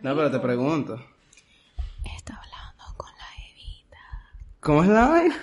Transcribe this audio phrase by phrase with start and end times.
[0.00, 0.94] No, pero te pregunto.
[2.16, 3.98] Está hablando con la Evita.
[4.60, 5.36] ¿Cómo es la vaina?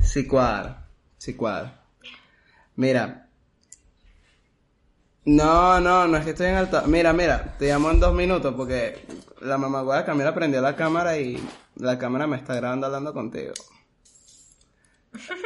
[0.00, 0.86] Sí cuadra,
[1.18, 1.80] sí cuadra.
[2.76, 3.28] Mira.
[5.24, 6.82] No, no, no es que estoy en alta.
[6.86, 9.06] Mira, mira, te llamo en dos minutos porque
[9.40, 11.42] la mamá de Camila prendió la cámara y
[11.76, 13.54] la cámara me está grabando hablando contigo.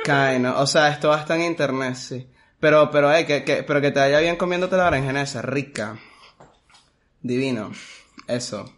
[0.05, 2.28] Caino, o sea, esto va a estar en internet, sí.
[2.60, 5.98] Pero, pero, eh, que, que, pero que te vaya bien comiéndote la berenjena esa, rica.
[7.20, 7.72] Divino.
[8.26, 8.72] Eso.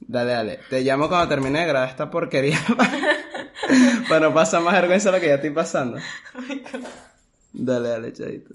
[0.00, 0.60] Dale, dale.
[0.68, 2.58] Te llamo cuando termine de grabar esta porquería.
[4.08, 5.98] para no pasar más vergüenza lo que ya estoy pasando.
[7.52, 8.54] Dale, dale, chadito.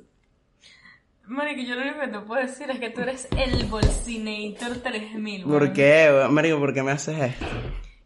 [1.25, 5.43] Marico, yo lo único que te puedo decir es que tú eres el Bolsinator 3000.
[5.43, 6.27] ¿Por qué?
[6.29, 7.45] Marico, por qué me haces esto?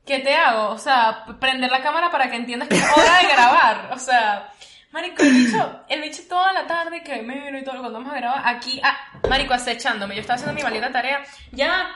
[0.05, 0.71] ¿Qué te hago?
[0.71, 3.91] O sea, prender la cámara para que entiendas que es hora de grabar.
[3.94, 4.52] O sea,
[4.93, 8.13] Marico, el bicho, el bicho toda la tarde que me vino y todo, cuando vamos
[8.13, 8.95] a grabar, aquí, ah,
[9.27, 10.13] Marico, acechándome.
[10.13, 11.23] Yo estaba haciendo mi maldita tarea.
[11.52, 11.88] Ya,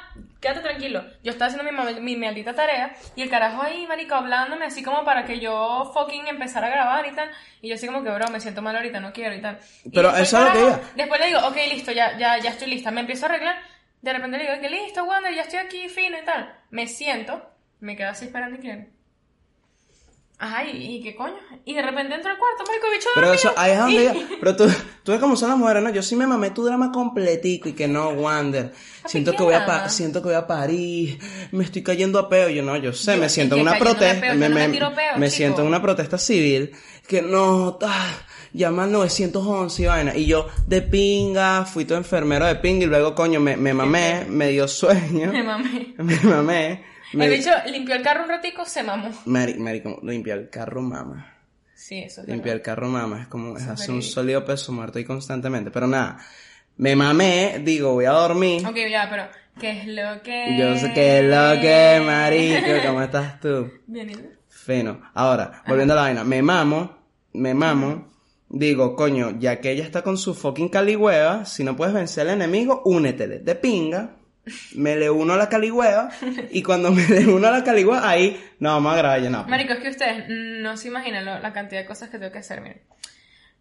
[0.41, 1.03] quédate tranquilo.
[1.23, 4.81] Yo estaba haciendo mi, ma- mi maldita tarea y el carajo ahí, Marico, hablándome así
[4.81, 7.29] como para que yo fucking empezara a grabar y tal.
[7.61, 9.59] Y yo así como que, bro, me siento mal ahorita, no quiero y tal.
[9.85, 10.79] Y Pero después, eso es lo que iba.
[10.95, 12.89] Después le digo, ok, listo, ya, ya, ya estoy lista.
[12.89, 13.57] Me empiezo a arreglar.
[14.01, 16.51] De repente le digo, que listo, Wander, ya estoy aquí, fino y tal.
[16.71, 17.47] Me siento,
[17.79, 18.96] me quedo así esperando y que...
[20.39, 21.33] Ajá, ¿y, y qué coño?
[21.65, 24.13] Y de repente entro al cuarto, marico, bicho Pero eso, ahí es donde Y- iba.
[24.39, 24.67] Pero tú,
[25.01, 25.89] tú ves cómo son las mujeres, ¿no?
[25.89, 28.71] Yo sí me mamé tu drama completico y que no, Wander.
[29.05, 31.17] Siento que voy a, pa- siento que voy a parir,
[31.51, 32.49] me estoy cayendo a peo.
[32.49, 34.33] Yo no, yo sé, Yo- me siento ¿y en una cayéndome a protesta, peo?
[34.33, 35.37] Yo me, no me me- tiro peo, me chico.
[35.37, 36.71] siento en una protesta civil,
[37.07, 38.11] que no, ah,
[38.53, 40.15] llama al 911 y vaina.
[40.15, 44.25] Y yo, de pinga, fui tu enfermero de pinga y luego, coño, me, me mamé,
[44.29, 45.95] me dio sueño, Me mamé.
[45.97, 46.96] me mamé.
[47.13, 49.09] Me, El bicho limpió el carro un ratico, se mamó.
[49.25, 51.33] Mari, marico, limpiar el carro, mama.
[51.73, 54.97] Sí, eso es Limpiar el carro mama, es como, es hacer un sólido peso muerto
[54.97, 55.71] ahí constantemente.
[55.71, 56.19] Pero nada,
[56.77, 58.65] me mamé, digo, voy a dormir.
[58.65, 59.27] Ok, ya, pero
[59.59, 60.57] ¿qué es lo que...?
[60.59, 63.71] Yo sé que es lo que, marico, ¿cómo estás tú?
[63.85, 64.29] Bien, ¿y tú?
[64.47, 65.01] Fino.
[65.13, 66.97] Ahora, volviendo a la vaina, me mamo,
[67.33, 68.09] me mamo,
[68.49, 72.33] digo, coño, ya que ella está con su fucking caligüeva, si no puedes vencer al
[72.33, 73.39] enemigo, únetele.
[73.39, 74.15] De pinga,
[74.75, 76.09] me le uno a la caligüeva,
[76.51, 79.43] y cuando me le uno a la caligüeva, ahí, no, vamos a grabar ya, no.
[79.45, 82.39] Marico, es que ustedes no se imaginan lo- la cantidad de cosas que tengo que
[82.39, 82.81] hacer, miren.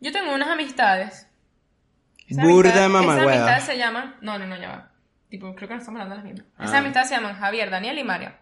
[0.01, 1.27] Yo tengo unas amistades.
[2.29, 3.23] Esas Burda de amistades- mamagüeva.
[3.33, 4.17] Esas amistades se llaman...
[4.21, 4.91] No, no, no, ya va.
[5.31, 6.53] Tipo, creo que no estamos hablando de las mismas.
[6.61, 6.79] Esas Ah.
[6.79, 8.39] amistades se llaman Javier, Daniel y María.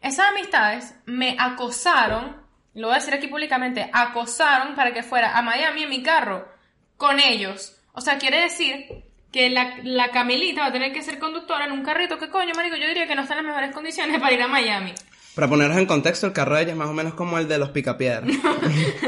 [0.00, 2.36] Esas amistades me acosaron,
[2.74, 6.48] lo voy a decir aquí públicamente, acosaron para que fuera a Miami en mi carro
[6.96, 7.76] con ellos.
[7.92, 8.86] O sea, quiere decir
[9.32, 12.18] que la, la Camilita va a tener que ser conductora en un carrito.
[12.18, 12.76] ¿Qué coño, marico?
[12.76, 14.92] Yo diría que no está en las mejores condiciones para ir a Miami.
[15.34, 17.58] Para ponernos en contexto, el carro de ella es más o menos como el de
[17.58, 18.24] los picapiedras.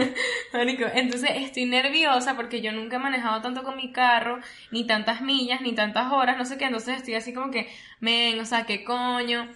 [0.52, 4.38] Marico, entonces estoy nerviosa porque yo nunca he manejado tanto con mi carro,
[4.70, 7.68] ni tantas millas, ni tantas horas, no sé qué, entonces estoy así como que,
[8.00, 9.48] men, o sea, qué coño.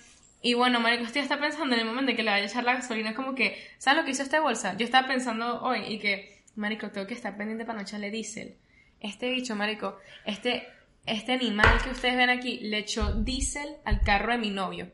[0.43, 2.65] Y bueno, Marico, estoy hasta pensando en el momento en que le vaya a echar
[2.65, 4.77] la gasolina, como que, ¿sabes lo que hizo esta bolsa?
[4.77, 8.54] Yo estaba pensando hoy y que, Marico, tengo que estar pendiente para no echarle diésel.
[9.01, 10.67] Este bicho, Marico, este,
[11.07, 14.91] este animal que ustedes ven aquí, le echó diésel al carro de mi novio.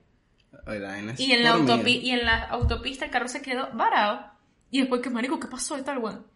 [0.67, 0.79] Oye,
[1.13, 1.77] es Y en, la dormida.
[1.77, 4.25] autopi- y en la autopista el carro se quedó varado.
[4.71, 6.27] Y después, que marico, ¿qué pasó y tal, weón?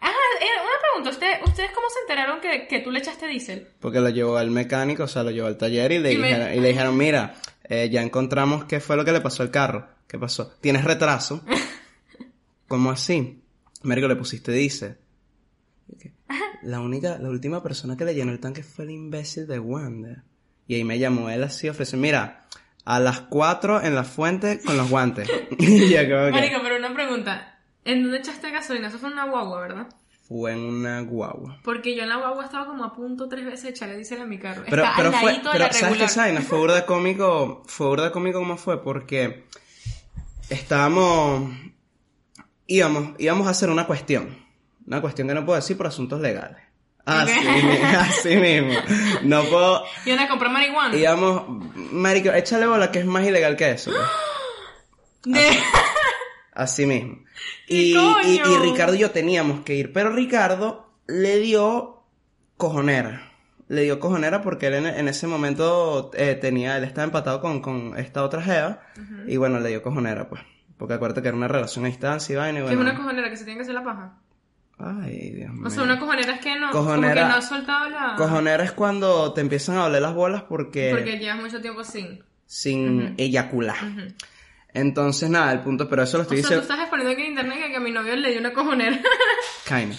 [0.00, 1.10] Ah, eh, una pregunta.
[1.10, 3.68] ¿Usted, ¿Ustedes cómo se enteraron que, que tú le echaste diésel?
[3.80, 6.28] Porque lo llevó al mecánico, o sea, lo llevó al taller y le, Y me-
[6.28, 9.50] dijeron, y le dijeron, mira, eh, ya encontramos qué fue lo que le pasó al
[9.50, 9.88] carro.
[10.06, 10.54] ¿Qué pasó?
[10.60, 11.42] ¿Tienes retraso?
[12.68, 13.42] ¿Cómo así?
[13.82, 14.96] Marico, le pusiste diésel.
[16.62, 20.22] La única, la última persona que le llenó el tanque fue el imbécil de Wander.
[20.66, 22.46] Y ahí me llamó él así, ofreció, mira,
[22.84, 25.28] a las 4 en la fuente con los guantes.
[25.58, 27.58] y yo como que, Marico, pero una pregunta.
[27.84, 28.88] ¿En dónde echaste gasolina?
[28.88, 29.88] Eso fue en una guagua, ¿verdad?
[30.28, 31.58] fue en una guagua.
[31.64, 34.26] Porque yo en la guagua estaba como a punto tres veces de echarle diésel a
[34.26, 34.62] mi carro.
[34.68, 36.42] Pero, Está pero al fue, de pero la ¿sabes qué vaina?
[36.42, 39.46] Fue burda cómico, fue burda cómico como fue, porque
[40.50, 41.50] estábamos,
[42.66, 44.36] íbamos, íbamos a hacer una cuestión,
[44.88, 46.58] una cuestión que no puedo decir por asuntos legales.
[47.06, 47.44] Así, Ok.
[47.64, 48.72] mi- así mismo.
[49.22, 50.94] No puedo, Y una compró marihuana.
[50.96, 51.44] íbamos,
[51.92, 53.90] marico, échale bola que es más ilegal que eso.
[53.92, 54.02] pues.
[55.34, 55.58] De-
[56.52, 57.18] Así mismo.
[57.68, 58.40] ¿Qué Y, y?
[58.60, 62.02] Ricardo y yo teníamos que ir, pero Ricardo le dio
[62.56, 63.30] cojonera.
[63.68, 67.60] Le dio cojonera porque él en, en ese momento eh, tenía, él estaba empatado con,
[67.60, 68.80] con esta otra jeva.
[69.28, 70.42] Y bueno, le dio cojonera, pues.
[70.78, 72.90] Porque acuérdate que era una relación a distancia y vaina y Que es bueno.
[72.90, 74.14] una cojonera que se tiene que hacer la paja.
[74.78, 75.66] Ay, Dios mío.
[75.66, 78.14] O sea, una cojonera es que no, Cojonera- como que no has soltado la...
[78.16, 82.22] Cojonera es cuando te empiezan a doler las bolas porque, Porque llevas mucho tiempo sin.
[82.46, 83.76] sin eyacular.
[84.74, 86.62] Entonces, nada, el punto, pero eso lo O estoy sea, tú diciendo.
[86.62, 89.00] estás exponiendo aquí en internet que, que a mi novio le dio una cojonera.
[89.66, 89.96] Kinda.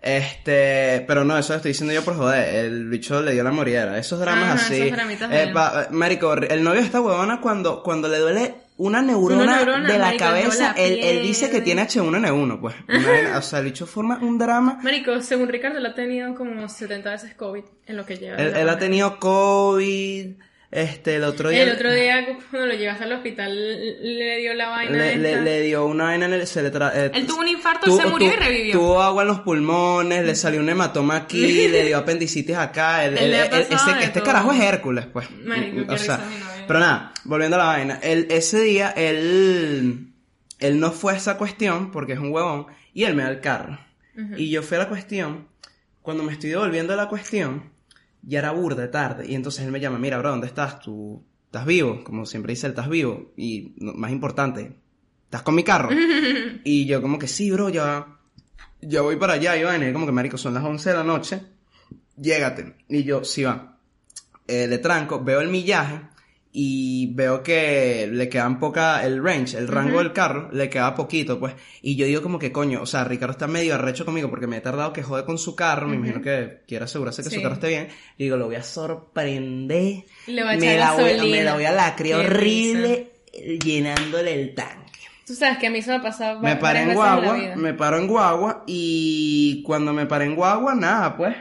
[0.00, 2.66] Este, pero no, eso lo estoy diciendo yo por joder.
[2.66, 3.98] El bicho le dio la moriera.
[3.98, 4.80] Esos dramas Ajá, así.
[4.82, 9.02] esos dramitas Eh, pa- marico, el novio de esta huevona cuando, cuando le duele una
[9.02, 12.74] neurona, Una neurona, de la marico, cabeza, la él, él dice que tiene H1N1, pues.
[12.88, 14.78] Una o sea, el bicho forma un drama.
[14.82, 18.36] Marico, según Ricardo, él ha tenido como 70 veces COVID en lo que lleva.
[18.38, 20.26] Él, él ha tenido COVID.
[20.70, 21.62] Este, el otro día.
[21.62, 24.90] El otro día, cuando lo llevaste al hospital, le dio la vaina.
[24.98, 26.46] le, le- le dio una vaina en el.
[26.48, 28.72] Se le tra- eh, Él tuvo un infarto, tu- se murió tu- y revivió.
[28.72, 33.04] Tuvo agua en los pulmones, le salió un hematoma aquí, le dio apendicitis acá.
[33.04, 35.28] El, el- el- ese- este carajo es Hércules, pues.
[35.44, 36.18] Marico, o sea.
[36.66, 37.98] Pero nada, volviendo a la vaina.
[38.02, 40.12] Él, ese día, él,
[40.58, 43.40] él no fue a esa cuestión porque es un huevón y él me da el
[43.40, 43.78] carro.
[44.36, 45.48] Y yo fui a la cuestión.
[46.02, 47.70] Cuando me estoy devolviendo de la cuestión,
[48.22, 49.26] ya era burda tarde.
[49.28, 50.80] Y entonces él me llama, mira, bro, ¿dónde estás?
[50.80, 53.32] Tú estás vivo, como siempre dice, él estás vivo.
[53.36, 54.76] Y no- más importante,
[55.24, 55.88] ¿estás con mi carro?
[56.64, 58.06] y yo como que sí, bro, ya,
[58.82, 59.56] ya voy para allá.
[59.56, 61.40] Y él como que, marico, son las 11 de la noche,
[62.16, 62.76] llégate.
[62.88, 63.78] Y yo, sí va.
[64.46, 66.00] Eh, le tranco, veo el millaje
[66.56, 71.40] y veo que le quedan poca, el range, el rango del carro, le queda poquito,
[71.40, 71.52] pues.
[71.82, 74.58] Y yo digo como que coño, o sea, Ricardo está medio arrecho conmigo porque me
[74.58, 77.36] he tardado que jode con su carro, me imagino que quiere asegurarse que Sí.
[77.36, 77.88] su carro esté bien.
[78.16, 80.04] Y digo, lo voy a sorprender.
[80.28, 83.10] Le va a me, echar la voy, me la voy a lacrear Qué horrible
[83.64, 85.00] llenándole el tanque.
[85.26, 87.98] Tú sabes que a mí se me ha pasado Me paré en guagua, me paro
[87.98, 91.34] en guagua y cuando me paré en guagua, nada, pues,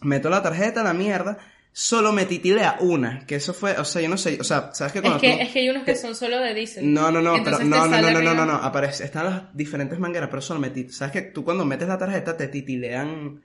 [0.00, 1.38] meto la tarjeta, la mierda,
[1.76, 4.92] solo me titilea una, que eso fue, o sea, yo no sé, o sea, ¿sabes
[4.92, 6.94] que Es cuando que, tú- es que hay unos que son solo de diésel.
[6.94, 9.98] No, no, no, pero no, no, no, no, no, no, no, aparece, están las diferentes
[9.98, 13.42] mangueras, pero solo me tit- ¿sabes que tú cuando metes la tarjeta te titilean,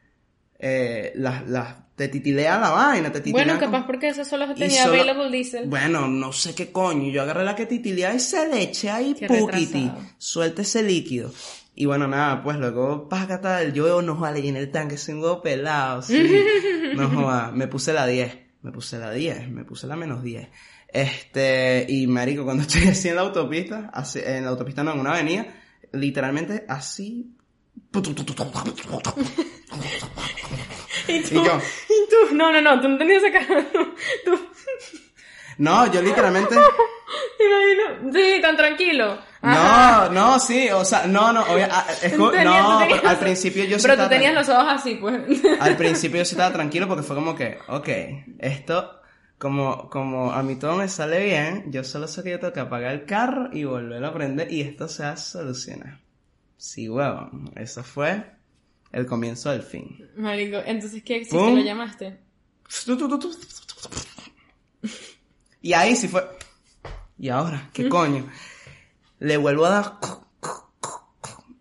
[0.60, 4.84] eh, las, las, te titilean la vaina, te titilean Bueno, capaz porque eso solo tenía
[4.84, 5.68] solo- available diesel.
[5.68, 7.10] Bueno, no sé qué coño.
[7.12, 9.74] Yo agarré la que titilea y se le eché ahí Qué puquiti.
[9.86, 10.02] retrasado.
[10.18, 11.34] Suelta ese líquido.
[11.76, 15.22] Y bueno, nada, pues luego, págata, yo no joda, le llené el tanque, soy un
[15.24, 16.44] huevo pelado, sí.
[16.96, 18.38] No joda, me puse la 10.
[18.62, 20.50] Me puse la 10, me puse la menos 10.
[20.90, 25.00] Este, y marico, cuando estoy así en la autopista, así- en la autopista no, en
[25.00, 25.46] una avenida,
[25.94, 27.34] literalmente así.
[31.08, 31.60] Y tú, Y yo.
[31.90, 33.66] y tú, no, no, no, tú no tenías esa cara.
[33.72, 34.40] Tú,
[35.58, 36.56] No, yo literalmente.
[36.56, 39.20] te imagino, sí, tan tranquilo.
[39.42, 43.20] No, no, sí, o sea, no, no, obvia- ah, es como- tenías- no, tenías- al
[43.20, 45.22] principio yo sí Pero tú tenías los ojos así, pues.
[45.62, 47.88] Al principio yo sí estaba tranquilo porque fue como que, ok,
[48.40, 49.00] esto,
[49.38, 52.60] como, como a mí todo me sale bien, yo solo sé que yo tengo que
[52.60, 56.00] apagar el carro y volver a prender y esto se va a solucionar.
[56.58, 58.26] Sí, huevón, eso fue
[58.92, 60.06] el comienzo del fin.
[60.18, 61.26] Marico, entonces, ¿qué?
[61.30, 61.56] ¿Pum?
[61.56, 62.20] ¿Lo llamaste?
[65.62, 66.26] Y ahí sí fue.
[67.18, 67.70] ¿Y ahora?
[67.74, 68.30] ¿Qué coño?
[69.20, 69.94] Le vuelvo a dar.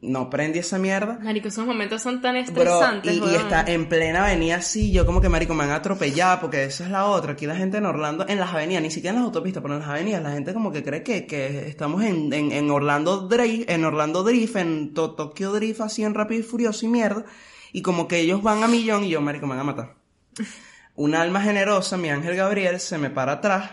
[0.01, 1.19] No prendí esa mierda.
[1.21, 5.05] Marico, esos momentos son tan Bro, estresantes, y, y está en plena avenida así, yo
[5.05, 7.33] como que marico me han atropellado, porque esa es la otra.
[7.33, 9.81] Aquí la gente en Orlando, en las avenidas, ni siquiera en las autopistas, pero en
[9.81, 13.69] las avenidas, la gente como que cree que, que estamos en, en, en Orlando Drift,
[13.69, 17.25] en Orlando Drift, en To- Tokyo Drift, así en Rápido y Furioso y mierda.
[17.73, 19.97] Y como que ellos van a millón y yo, marico, me van a matar.
[20.95, 23.71] Una alma generosa, mi ángel Gabriel, se me para atrás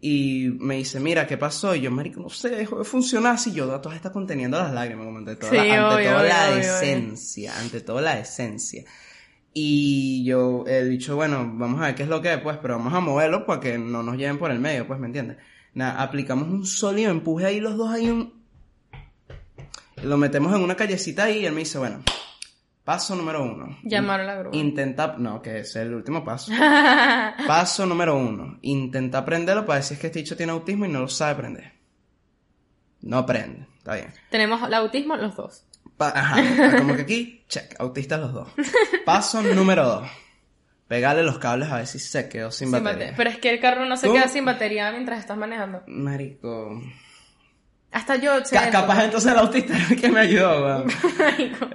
[0.00, 1.74] y me dice, mira, ¿qué pasó?
[1.74, 3.52] Y yo, marico, no sé, dejó de funcionar así.
[3.52, 6.20] Yo a todas está conteniendo las lágrimas, como ante toda, Sí, la, ante obvio, toda
[6.20, 8.84] obvio, la obvio, decencia, ante toda la decencia.
[9.54, 12.76] Y yo he dicho, bueno, vamos a ver qué es lo que es, pues, pero
[12.76, 15.38] vamos a moverlo para que no nos lleven por el medio, pues, ¿me entiendes?
[15.72, 18.34] Nada, aplicamos un sólido empuje ahí los dos ahí un...
[20.02, 22.02] Lo metemos en una callecita ahí y él me dice, bueno,
[22.86, 23.76] paso número uno.
[23.82, 24.54] Llamar a la grúa.
[24.56, 26.52] Intenta, no, que es el último paso.
[27.46, 28.58] paso número uno.
[28.62, 31.72] Intenta aprenderlo para decir que este dicho tiene autismo y no lo sabe aprender.
[33.02, 34.08] No aprende, está bien.
[34.30, 35.64] Tenemos el autismo los dos.
[35.96, 38.48] Pa- Ajá, como que aquí, check, autistas los dos.
[39.04, 40.08] Paso número dos.
[40.88, 42.92] Pegarle los cables a ver si se quedó sin Sin batería.
[42.92, 43.14] batería.
[43.16, 44.12] Pero es que el carro no se ¿Tú?
[44.12, 45.82] queda sin batería mientras estás manejando.
[45.88, 46.80] Marico.
[47.96, 50.86] Hasta yo sé Ca- capaz entonces el autista era el que me ayudó, weón.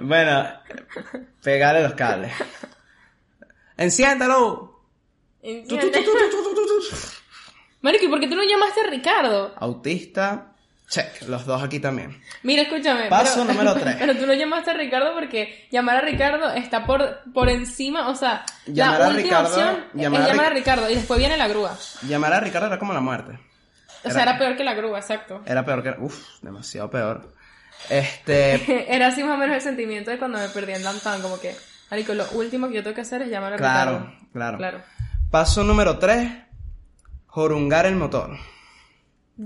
[0.02, 0.48] Bueno,
[1.42, 2.32] pegarle los cables.
[3.76, 4.80] Enciéndalo.
[5.42, 5.76] Tu.
[7.80, 9.52] Marico, ¿y por qué tú no llamaste a Ricardo?
[9.56, 10.52] Autista,
[10.88, 12.22] check, los dos aquí también.
[12.44, 13.08] Mira, escúchame.
[13.08, 13.96] Paso pero- número tres.
[13.98, 18.14] Pero tú no llamaste a Ricardo porque llamar a Ricardo está por, por encima, o
[18.14, 20.94] sea, Llamar la a última Ricardo- opción llamar es a llamar a Ric- Ricardo y
[20.94, 21.76] después viene la grúa.
[22.06, 23.40] Llamar a Ricardo era como la muerte.
[24.04, 25.42] O sea, era peor que la grúa, exacto.
[25.46, 25.90] Era peor que...
[26.00, 27.32] Uf, demasiado peor.
[27.88, 28.86] Este...
[28.94, 31.54] Era así más o menos el sentimiento de cuando me perdí en Downtown, como que,
[31.90, 34.28] Marico, lo último que yo tengo que hacer es llamar a Claro, Ricardo.
[34.32, 34.58] claro.
[34.58, 34.82] Claro.
[35.30, 36.30] Paso número 3.
[37.26, 38.36] Jorungar el motor.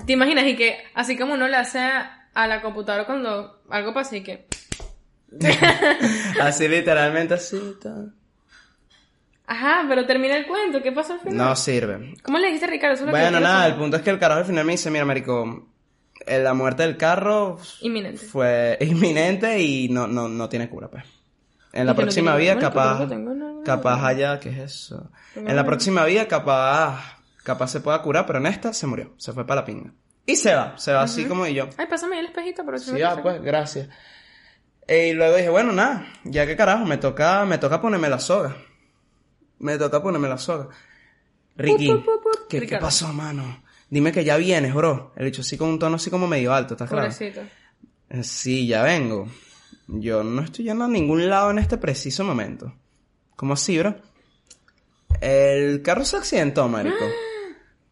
[0.07, 0.47] ¿Te imaginas?
[0.47, 4.47] Y que así como uno le hace a la computadora cuando algo pasa y que...
[6.41, 7.61] así literalmente así.
[7.83, 8.13] tal.
[9.47, 10.83] Ajá, pero termina el cuento.
[10.83, 11.37] ¿Qué pasó al final?
[11.37, 12.15] No sirve.
[12.23, 12.95] ¿Cómo le dijiste a Ricardo?
[12.97, 15.69] Eso Bueno, nada, el punto es que el carajo al final me dice, mira, marico,
[16.27, 18.19] eh, la muerte del carro Inminente.
[18.27, 21.05] fue inminente y no, no, no tiene cura, pues.
[21.73, 25.11] En la no próxima tiene- vida, capaz, tengo capaz haya, ¿qué es eso?
[25.35, 29.13] Tengo En la próxima vida, capaz, capaz se pueda curar, pero en esta se murió,
[29.19, 29.93] se fue para la pinga.
[30.25, 31.69] Y se va, se va así como y yo.
[31.77, 33.89] Ay, pásame el espejito, pero Sí, no ah, pues, gracias.
[34.89, 38.19] Eh, Y luego dije, bueno, nada, ya que carajo, me toca, me toca ponerme la
[38.19, 38.57] soga.
[39.59, 40.69] Me toca ponerme la soga.
[41.57, 41.87] Ricky.
[41.89, 42.03] ¿qué,
[42.49, 42.87] ¿qué Ricardo.
[42.87, 43.63] pasó, mano?
[43.89, 45.13] Dime que ya vienes, bro.
[45.17, 47.11] El dicho así con un tono así como medio alto, ¿estás claro?
[48.11, 49.29] Eh, Sí, ya vengo.
[49.89, 52.75] Yo no estoy yendo a ningún lado en este preciso momento.
[53.37, 53.97] ¿Cómo así, bro?
[55.21, 57.05] El carro se accidentó, marico.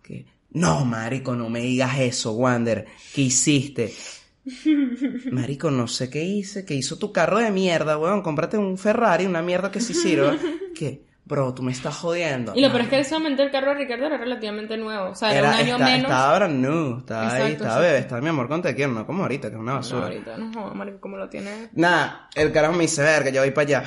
[0.02, 0.26] ¿Qué?
[0.50, 2.86] No, marico, no me digas eso, Wander.
[3.14, 3.94] ¿Qué hiciste?
[5.32, 6.64] Marico, no sé qué hice.
[6.66, 8.20] ¿Qué hizo tu carro de mierda, weón?
[8.22, 10.36] Cómprate un Ferrari, una mierda que sí sirva.
[10.74, 11.02] ¿Qué?
[11.26, 12.52] Bro, tú me estás jodiendo.
[12.54, 15.10] Y lo peor es que en ese momento el carro de Ricardo era relativamente nuevo.
[15.10, 16.02] O sea, era, Era- un año está- menos.
[16.10, 17.80] Estaba brand new, estaba ahí, Exacto, estaba exacto.
[17.82, 20.02] bebé, estaba mi amor con te quiero, no como ahorita, que es una No, basura.
[20.06, 23.52] ahorita no jodas, marico, como lo tiene Nada, el carajo me dice, verga, yo voy
[23.52, 23.84] para allá.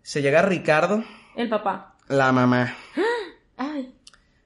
[0.00, 1.04] Se llega Ricardo,
[1.36, 1.96] el papá.
[2.08, 2.74] la mamá.
[3.58, 3.94] Ay,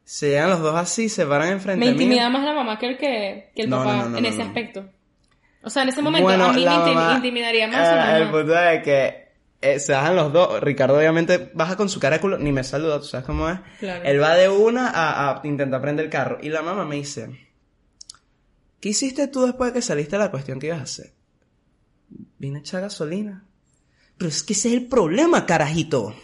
[0.03, 2.03] Se llegan los dos así, se paran enfrente me mío.
[2.03, 4.23] intimida más la mamá que el que, que el No, papá no, no, no, en
[4.25, 4.45] no, ese no.
[4.45, 4.85] aspecto.
[5.63, 8.17] O sea, en ese momento Bueno, a mí me mamá- intimidaría más mamá.
[8.19, 9.28] El punto es que
[9.61, 10.61] eh, se bajan los dos.
[10.61, 13.59] Ricardo obviamente baja con su cara de culo, ni me saluda, ¿tú sabes cómo es?
[13.81, 14.05] Claro.
[14.05, 16.39] Él va de una a, a intentar prender el carro.
[16.43, 17.29] Y la mamá me dice,
[18.81, 21.13] ¿qué hiciste tú después de que saliste de la cuestión que ibas a hacer?
[22.39, 23.45] Vine a echar gasolina.
[24.17, 26.15] Pero es que ese es el problema, carajito.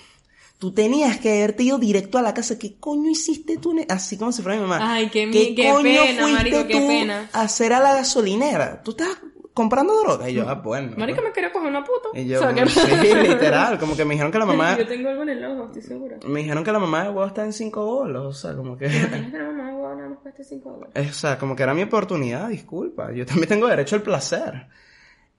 [0.59, 2.59] Tú tenías que haberte ido directo a la casa.
[2.59, 3.77] ¿Qué coño hiciste tú?
[3.79, 4.95] e-?" Así como si fuera mi mamá.
[4.95, 7.29] Ay, qué mi- qué pena, marico, qué pena.
[7.33, 8.83] a hacer a la gasolinera?
[8.83, 9.09] ¿Tú estás
[9.55, 10.29] comprando droga?
[10.29, 10.93] Y yo, ah, bueno.
[10.97, 12.09] Marico me quería coger una puta.
[12.13, 12.67] Y yo, o sea, que...
[12.69, 15.67] sí, literal, como que me dijeron que la mamá, Yo tengo algo en el ojo,
[15.67, 16.17] estoy segura.
[16.27, 18.89] me dijeron que la mamá de huevo está en cinco bolos, o sea, como que,
[18.89, 21.11] la mamá de huevo nada más cueste 5 dólares.
[21.11, 24.67] o sea, como que era mi oportunidad, disculpa, yo también tengo derecho al placer.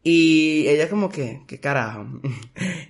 [0.08, 2.06] Y ella como que, ¿qué carajo?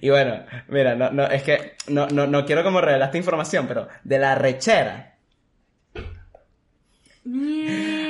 [0.02, 3.68] y bueno, mira, no, no, es que no, no, no quiero como revelar esta información,
[3.68, 5.16] pero de la rechera.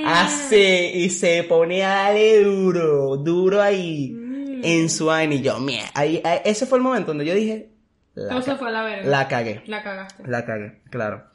[0.06, 0.56] Así,
[0.94, 4.16] y se ponía a darle duro, duro ahí,
[4.64, 7.70] en su vaina, y yo, mierda, ahí, ahí- ese fue el momento donde yo dije,
[8.14, 9.10] la, Todo se ca- fue a la verga.
[9.10, 9.62] la cagué.
[9.68, 10.24] La cagaste.
[10.28, 11.26] La cagué, claro.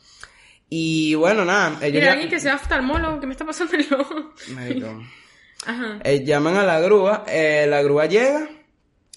[0.69, 3.93] Y bueno, nada, ellos Mira, ya- alguien que sea oftalmólogo, ¿qué me está pasando el
[3.93, 4.15] ojo?
[5.67, 5.99] Ajá.
[6.05, 8.49] Eh, llaman a la grúa, eh, la grúa llega,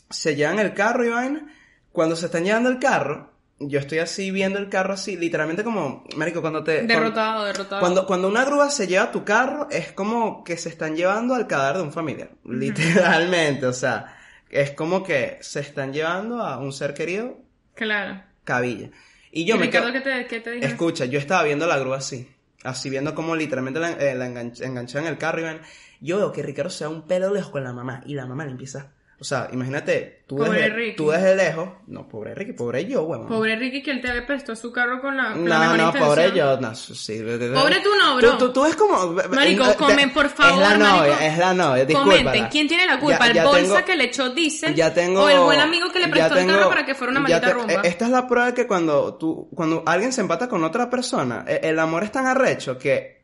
[0.10, 1.48] se llevan el carro y vaina.
[1.92, 3.33] Cuando se están llevando el carro,
[3.70, 6.84] yo estoy así viendo el carro así, literalmente como, marico, cuando te...
[6.84, 7.80] Derrotado, derrotado.
[7.80, 11.48] Cuando, cuando una grúa se lleva tu carro, es como que se están llevando al
[11.48, 12.30] cadáver de un familiar.
[12.46, 14.16] Literalmente, o sea,
[14.50, 17.38] es como que se están llevando a un ser querido
[17.76, 18.22] Claro.
[18.44, 18.90] cabilla.
[19.32, 20.66] Y yo ¿Y me Ricardo, quedo- ¿qué te, qué te dijo?
[20.68, 22.30] Escucha, yo estaba viendo la grúa así.
[22.64, 25.60] Así viendo como literalmente la, eh, la en el carro y ven.
[26.00, 28.46] Yo veo que Ricardo se da un pelo lejos con la mamá y la mamá
[28.46, 28.92] le empieza.
[29.24, 30.96] O sea, imagínate, tú Pobre desde, Ricky.
[30.98, 31.70] tú desde lejos.
[31.88, 33.26] No, pobre Ricky, pobre yo, weón.
[33.26, 35.84] Pobre Ricky que él te prestó su carro con la, con la No, mejor no,
[35.86, 36.10] intención.
[36.10, 37.20] pobre yo, no, sí.
[37.54, 38.32] Pobre tú no, bro.
[38.32, 39.14] Tú, tú, tú ves como...
[39.30, 41.18] Marico, eh, comen, por favor, Es la novia, marico.
[41.22, 41.88] es la novia.
[41.88, 43.20] Comenten, ¿quién tiene la culpa?
[43.20, 44.76] Ya- ¿El ya bolsa tengo- que le echó diésel?
[44.76, 45.22] Ya tengo...
[45.24, 47.48] ¿O el buen amigo que le prestó el carro tengo- para que fuera una maldita
[47.48, 47.74] te- rumba?
[47.76, 50.90] eh, Esta es la prueba de que cuando tú, cuando alguien se empata con otra
[50.90, 53.24] persona, eh, el amor es tan arrecho que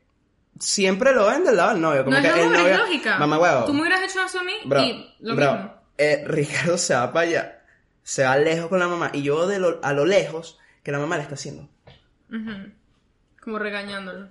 [0.58, 2.04] siempre lo ven del lado del novio.
[2.06, 3.18] Como no que es el novio, es lógica.
[3.18, 3.66] Mamá huevo.
[3.66, 5.79] Tú me hubieras hecho eso a mí Bro, y lo bro, mismo.
[6.00, 7.62] Eh, Ricardo se va para allá,
[8.02, 10.98] se va lejos con la mamá y yo de lo- a lo lejos que la
[11.00, 11.70] mamá le está haciendo.
[13.42, 14.30] Como regañándolo.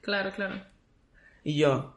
[0.00, 0.62] Claro, claro.
[1.44, 1.96] Y yo,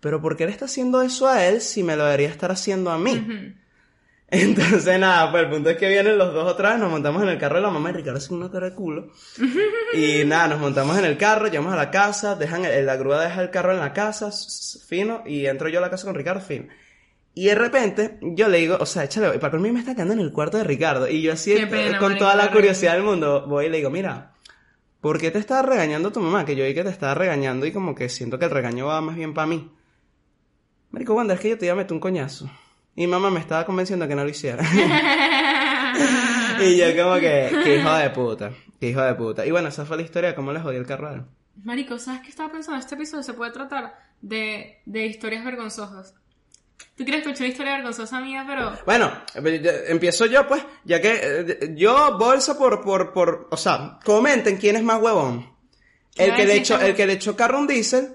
[0.00, 2.90] pero ¿por qué le está haciendo eso a él si me lo debería estar haciendo
[2.90, 3.12] a mí?
[4.34, 7.28] Entonces, nada, pues el punto es que vienen los dos otra vez, nos montamos en
[7.28, 9.12] el carro de la mamá y Ricardo hace una cara de culo.
[9.94, 13.22] y nada, nos montamos en el carro, llegamos a la casa, dejan el- la grúa
[13.22, 14.30] deja el carro en la casa,
[14.88, 16.66] fino, y entro yo a la casa con Ricardo, fino.
[17.34, 20.20] Y de repente, yo le digo, o sea, échale, para conmigo me está quedando en
[20.20, 21.08] el cuarto de Ricardo.
[21.08, 23.88] Y yo así, Qué pena, con toda la curiosidad del mundo, voy y le digo,
[23.88, 24.34] mira,
[25.00, 26.44] ¿por qué te estaba regañando tu mamá?
[26.44, 29.00] Que yo vi que te estaba regañando y como que siento que el regaño va
[29.00, 29.70] más bien para mí.
[30.90, 32.50] Marico, Wanda, es que yo te iba a meter un coñazo.
[32.94, 34.62] Y mamá me estaba convenciendo que no lo hiciera.
[36.62, 39.46] y yo como que, que hijo de puta, que hijo de puta.
[39.46, 41.22] Y bueno, esa fue la historia de cómo le jodí el carro a él.
[41.64, 42.78] Marico, ¿sabes qué estaba pensando?
[42.78, 46.14] Este episodio se puede tratar de, de historias vergonzosas.
[46.96, 48.78] Tú quieres escuchar historia vergonzosa mía, pero...
[48.84, 53.98] Bueno, eh, empiezo yo, pues, ya que eh, yo bolsa por, por, por, o sea,
[54.04, 55.50] comenten quién es más huevón.
[56.16, 58.14] El que, le hecho, el que le echó carro un diésel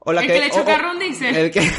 [0.00, 0.40] o la que el que...
[0.40, 1.34] le echó carro un diésel.
[1.34, 1.60] El que...
[1.60, 1.70] el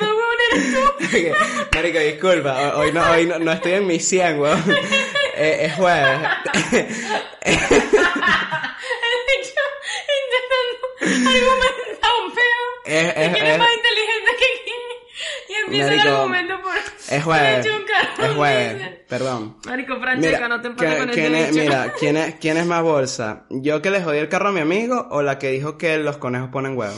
[0.00, 0.80] más huevón eres tú.
[1.10, 1.32] Okay.
[1.74, 4.62] Marico, disculpa, hoy no, hoy no, no estoy en mi 100, huevón.
[5.36, 6.20] Eh, es jueves.
[11.00, 12.60] Argumentar un peo.
[12.84, 14.80] Es- ¿Y es- quién es es- más inteligente que quién?
[15.48, 16.72] Y empieza el argumento por...
[16.76, 17.66] Es jueves.
[17.66, 18.24] por.
[18.24, 19.56] Es jueves, perdón.
[19.66, 21.62] Marico, Francesca, no te empates ¿quién- con quién este es, bicho.
[21.64, 23.44] mira, ¿quién es, ¿quién es más bolsa?
[23.50, 26.16] ¿Yo que le jodí el carro a mi amigo o la que dijo que los
[26.18, 26.96] conejos ponen huevos?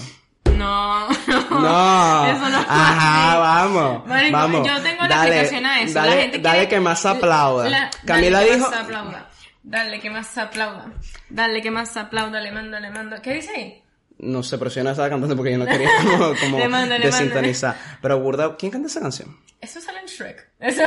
[0.56, 1.14] No, no.
[1.60, 2.26] No.
[2.26, 4.06] Eso no Ajá, vamos.
[4.06, 4.68] Marico, vamos.
[4.68, 5.94] yo tengo la Dale, explicación a eso.
[5.94, 7.68] Dale, la gente dale quiere- que más aplauda.
[7.70, 8.70] La- Camila dale que dijo.
[8.70, 9.28] más aplauda.
[9.64, 10.86] Dale que más aplauda.
[11.30, 12.40] Dale que más aplauda.
[12.40, 13.16] Le mando, le mando.
[13.22, 13.81] ¿Qué dice ahí?
[14.22, 16.96] No sé, pero yo no estaba cantando porque yo no quería como, como Le mando,
[16.96, 17.16] le mando.
[17.18, 17.76] desintonizar.
[18.00, 19.36] Pero Burda, ¿quién canta esa canción?
[19.60, 20.48] Eso sale en Shrek.
[20.60, 20.82] Eso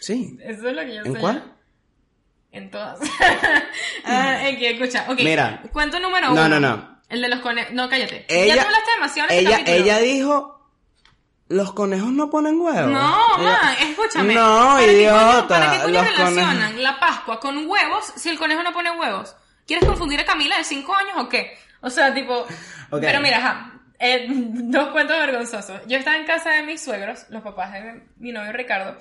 [0.00, 0.38] Sí.
[0.42, 1.18] eso es lo que yo ¿En sé.
[1.18, 1.52] cuál?
[2.52, 2.98] En todas.
[4.04, 5.06] ah, es que escucha.
[5.08, 5.20] Ok.
[5.20, 5.62] Mira.
[5.72, 6.48] Cuento número No, uno.
[6.48, 7.00] no, no.
[7.08, 7.72] El de los conejos.
[7.72, 8.24] No, cállate.
[8.28, 9.84] Ella, ya tú hablaste demasiado en este ella, capítulo.
[9.84, 10.70] ella dijo,
[11.48, 12.90] los conejos no ponen huevos.
[12.92, 14.34] No, Ella- man, escúchame.
[14.34, 14.40] No,
[14.74, 15.48] ¿Para qué idiota.
[15.48, 16.80] ¿Para qué coño relacionan conejos.
[16.80, 19.34] la Pascua con huevos si el conejo no pone huevos?
[19.66, 21.58] ¿Quieres confundir a Camila de 5 años o qué?
[21.86, 22.34] O sea, tipo...
[22.90, 23.00] Ok.
[23.00, 25.86] Pero mira, ajá, eh, dos cuentos vergonzosos.
[25.86, 28.96] Yo estaba en casa de mis suegros, los papás de mi novio Ricardo,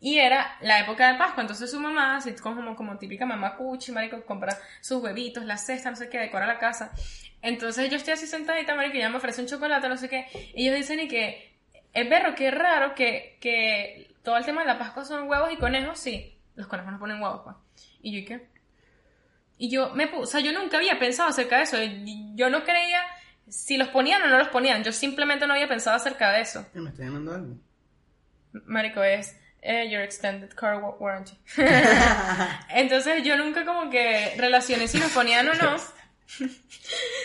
[0.00, 3.92] y era la época de Pascua, entonces su mamá, así como, como típica mamá cuchi,
[3.92, 6.92] marico, compra sus huevitos, la cesta, no sé qué, decora la casa.
[7.42, 10.26] Entonces yo estoy así sentadita, marico, y ella me ofrece un chocolate, no sé qué,
[10.54, 11.58] y ellos dicen y que
[11.92, 15.52] es berro, que es raro que, que todo el tema de la Pascua son huevos
[15.52, 17.56] y conejos, sí, los conejos no ponen huevos, pues.
[18.00, 18.59] Y yo, ¿y qué?
[19.62, 21.76] Y yo me puse, o sea, yo nunca había pensado acerca de eso.
[21.82, 23.02] y Yo no creía
[23.46, 24.82] si los ponían o no los ponían.
[24.82, 26.66] Yo simplemente no había pensado acerca de eso.
[26.72, 27.54] Me está llamando algo.
[28.64, 31.36] Marico, es eh, Your Extended Car wa- Warranty.
[32.70, 35.76] Entonces yo nunca como que relacioné si los ponían o no.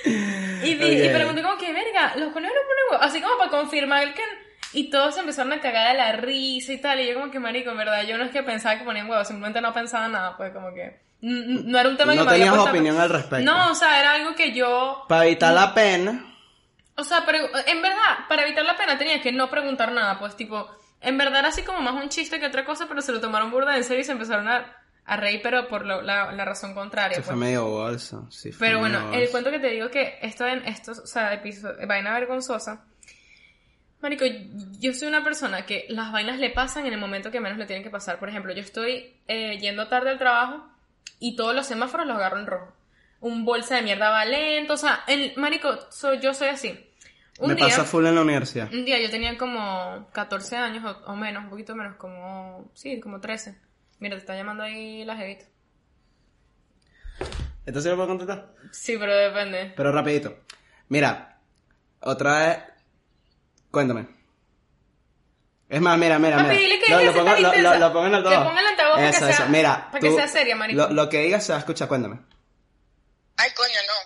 [0.04, 1.14] y, di- y Ok.
[1.14, 3.06] pregunté como que, verga, los conejos no ponen huevos.
[3.08, 4.22] Así como para confirmar que...
[4.74, 7.00] Y todos empezaron a cagar de la risa y tal.
[7.00, 9.28] Y yo como que, marico, en verdad, yo no es que pensaba que ponían huevos.
[9.28, 10.36] Simplemente no pensaba nada.
[10.36, 11.00] Pues como que...
[11.28, 13.44] No era un tema que me tenías opinión al respecto.
[13.44, 15.06] No, o sea, era algo que yo...
[15.08, 16.24] Para evitar la pena.
[16.96, 20.36] O sea, pero en verdad, para evitar la pena tenía que no preguntar nada, pues
[20.36, 20.70] tipo,
[21.02, 23.50] en verdad era así como más un chiste que otra cosa, pero se lo tomaron
[23.50, 24.72] burda en serio y se empezaron a,
[25.04, 27.16] a reír, pero por lo- la, la razón contraria.
[27.16, 27.28] Se pues.
[27.28, 28.22] fue medio bolsa.
[28.30, 31.34] Sí, fue Pero bueno, el cuento que te digo que esto en esto, o sea,
[31.34, 32.86] episodio, vaina vergonzosa.
[34.00, 34.26] Marico,
[34.80, 37.66] yo soy una persona que las vainas le pasan en el momento que menos le
[37.66, 38.20] tienen que pasar.
[38.20, 40.70] Por ejemplo, yo estoy eh, yendo tarde al trabajo
[41.20, 42.74] y todos los semáforos los agarro en rojo.
[43.20, 46.80] Un bolsa de mierda va lento, o sea, el, marico, soy, yo soy así.
[47.40, 48.72] Un Me día, pasa full en la universidad.
[48.72, 53.00] un día yo tenía como 14 años o, o menos, un poquito menos, como, sí,
[53.00, 53.58] como 13.
[54.00, 55.46] Mira, te está llamando ahí la jevita.
[57.66, 58.54] ¿Esto sí lo puedo contestar?
[58.72, 59.74] Sí, pero depende.
[59.76, 60.38] Pero rapidito.
[60.90, 61.40] Mira,
[62.02, 62.60] otra vez.
[63.72, 64.08] Cuéntame.
[65.68, 66.50] Es más, mira, mira, mira.
[66.56, 68.48] que lo, lo pongo, lo, lo- pongo en el Que altavoz.
[68.48, 69.46] ponga el altavoz para que Eso, sea- eso.
[69.50, 70.82] Mira, para que tú- sea seria, marico.
[70.82, 72.20] Lo, lo que digas se va a escuchar, cuéntame.
[73.38, 74.06] Ay, coño, no.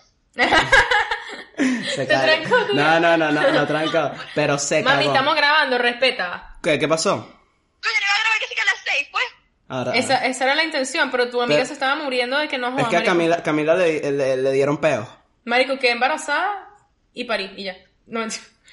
[1.83, 2.45] Se Te cae.
[2.73, 4.13] No, no, no, no, no trancado.
[4.33, 5.09] Pero se Mami, cagó.
[5.13, 6.57] estamos grabando, respeta.
[6.63, 7.17] ¿Qué, ¿Qué pasó?
[7.17, 7.27] Coño,
[7.99, 9.23] le va a grabar que siga a las seis, pues.
[9.67, 12.57] Ahora, Esa, esa era la intención, pero tu amiga Pero- se estaba muriendo de que
[12.57, 13.03] no es jodas, que a.
[13.03, 15.07] Camila, Camila le, le, le dieron peos.
[15.45, 16.69] Marico, quedé embarazada
[17.13, 17.75] y parí, y ya.
[18.07, 18.25] No.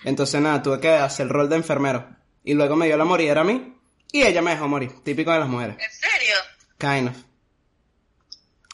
[0.04, 2.08] Entonces nada, tuve que hacer el rol de enfermero.
[2.46, 3.76] Y luego me dio la morir a mí.
[4.12, 5.02] Y ella me dejó morir.
[5.04, 5.76] Típico de las mujeres.
[5.78, 6.36] ¿En serio?
[6.78, 7.16] Kind of.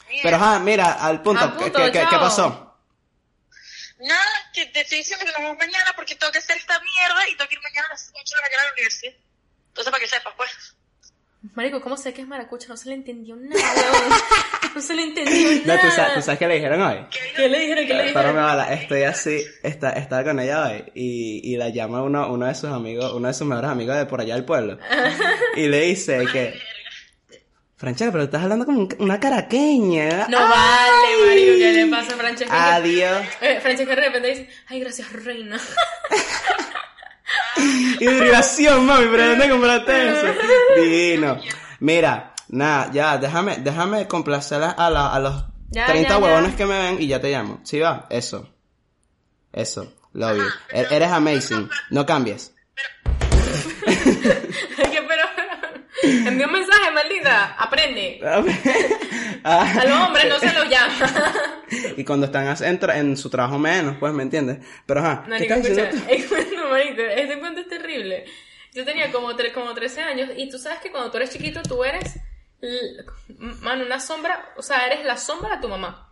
[0.07, 0.21] Mira.
[0.23, 1.43] Pero ajá, mira, al punto.
[1.43, 2.19] Al ¿qué- punto, qué, qué- qué chao.
[2.21, 2.77] pasó?
[3.99, 7.27] Nada, que te estoy diciendo que nos vemos mañana porque tengo que hacer esta mierda
[7.29, 9.13] y tengo que ir mañana a las 8 de la mañana a la universidad.
[9.69, 10.75] Entonces, para que sepas, pues.
[11.55, 12.67] Marico, ¿cómo sé que es maracucha?
[12.69, 14.13] No se le entendió nada, weón.
[14.75, 15.81] No se le entendió No, nada.
[15.81, 16.97] ¿tú sabes, tú sabes qué le dijeron hoy?
[17.35, 17.85] ¿Qué le dijeron?
[17.85, 18.35] ¿Qué le Pero dijeron?
[18.35, 22.45] me bala, estoy así, está, estaba con ella hoy y, y la llama uno, uno
[22.45, 24.79] de sus amigos, uno de sus mejores amigos de por allá del pueblo.
[25.57, 26.53] Y le dice que,
[27.75, 30.27] Francesca, pero estás hablando como un- una caraqueña.
[30.29, 32.75] No vale, marico, ¿qué le pasa a Francesca?
[32.75, 33.21] Adiós.
[33.41, 35.59] Eh, Francesca de repente dice, ay, gracias, reina.
[37.99, 40.27] Hidratación, mami, pero ¿dónde compraste eso?
[40.75, 41.37] Divino.
[41.79, 46.23] Mira, nada, ya, déjame, déjame complacer a, la- a los Ya, 30 ya, ya.
[46.23, 47.59] huevones que me ven y ya te llamo.
[47.63, 48.07] ¿Sí va?
[48.09, 48.49] Eso.
[49.51, 49.93] Eso.
[50.13, 50.43] Love you.
[50.71, 51.69] E- Eres amazing.
[51.89, 52.53] No cambies.
[53.85, 55.23] Pero,
[56.27, 58.19] envía un mensaje, maldita, aprende.
[59.43, 61.33] Ah, A los hombres no se los llama.
[61.97, 64.59] y cuando están en, en su trabajo menos, pues, ¿me entiendes?
[64.85, 68.25] Pero ajá, ¿qué Marico, estás escucha, diciendo el cuento, marico, cuento es terrible.
[68.73, 71.61] Yo tenía como, tre- como 13 años y tú sabes que cuando tú eres chiquito
[71.61, 72.15] tú eres,
[73.61, 76.09] mano, una sombra, o sea, eres la sombra de tu mamá.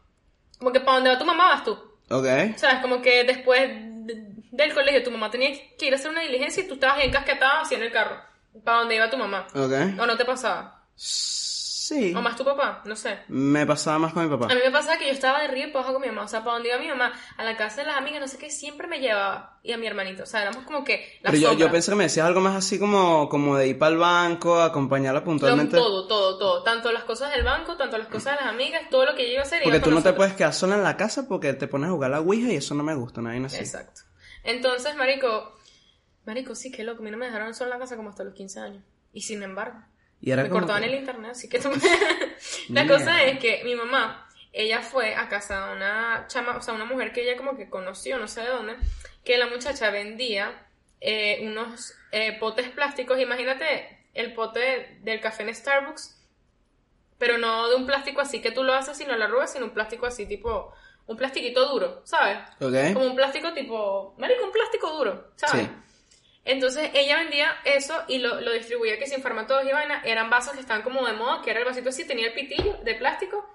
[0.59, 1.71] Como que para donde va tu mamá vas tú.
[2.09, 2.25] Ok.
[2.55, 5.95] O sea, es como que después de, del colegio, tu mamá tenía que ir a
[5.95, 8.17] hacer una diligencia y tú estabas encasquetado así en el carro,
[8.63, 9.47] para donde iba tu mamá.
[9.55, 9.71] Ok.
[9.99, 10.83] ¿O no te pasaba?
[10.95, 11.40] Sí.
[12.15, 12.81] ¿O más tu papá?
[12.85, 13.19] No sé.
[13.27, 14.51] Me pasaba más con mi papá.
[14.51, 16.23] A mí me pasaba que yo estaba de río y paja con mi mamá.
[16.23, 18.37] O sea, para donde iba mi mamá, a la casa de las amigas, no sé
[18.37, 19.59] qué, siempre me llevaba.
[19.63, 20.23] Y a mi hermanito.
[20.23, 21.67] O sea, éramos como que la Pero yo, sombra.
[21.67, 24.59] yo pensé que me decías algo más así como, como de ir para el banco,
[24.61, 25.77] acompañarla Lo- puntualmente.
[25.77, 26.63] todo, todo, todo.
[26.63, 29.33] Tanto las cosas del banco, tanto las cosas de las amigas, todo lo que yo
[29.33, 29.61] iba a hacer.
[29.63, 32.09] Porque tú no te puedes quedar sola en la casa porque te pones a jugar
[32.11, 33.57] la Ouija y eso no me gusta, nadie así.
[33.57, 34.01] Exacto.
[34.43, 35.53] Entonces, marico,
[36.25, 37.01] marico, sí, qué loco.
[37.01, 38.83] A mí no me dejaron sola en la casa como hasta los 15 años.
[39.13, 39.77] Y sin embargo,
[40.21, 41.57] Y era me como cortaban que- el internet, así que...
[42.69, 42.97] la Mierda.
[42.97, 46.85] cosa es que mi mamá, ella fue a casa de una chama, o sea, una
[46.85, 48.75] mujer que ella como que conoció, no sé de dónde,
[49.25, 50.67] que la muchacha vendía
[50.99, 56.17] eh, unos eh, potes plásticos, imagínate el pote del café en Starbucks,
[57.17, 59.71] pero no de un plástico así que tú lo haces sino la arrugas, sino un
[59.71, 60.73] plástico así tipo,
[61.07, 62.37] un plastiquito duro, ¿sabes?
[62.93, 65.65] Como un plástico tipo, marico, un plástico duro, ¿sabes?
[65.67, 65.71] Sí.
[66.43, 70.01] Entonces ella vendía eso y lo, lo distribuía que sin farmatodos y vaina.
[70.03, 72.77] Eran vasos que estaban como de moda, que era el vasito así, tenía el pitillo
[72.83, 73.47] de plástico.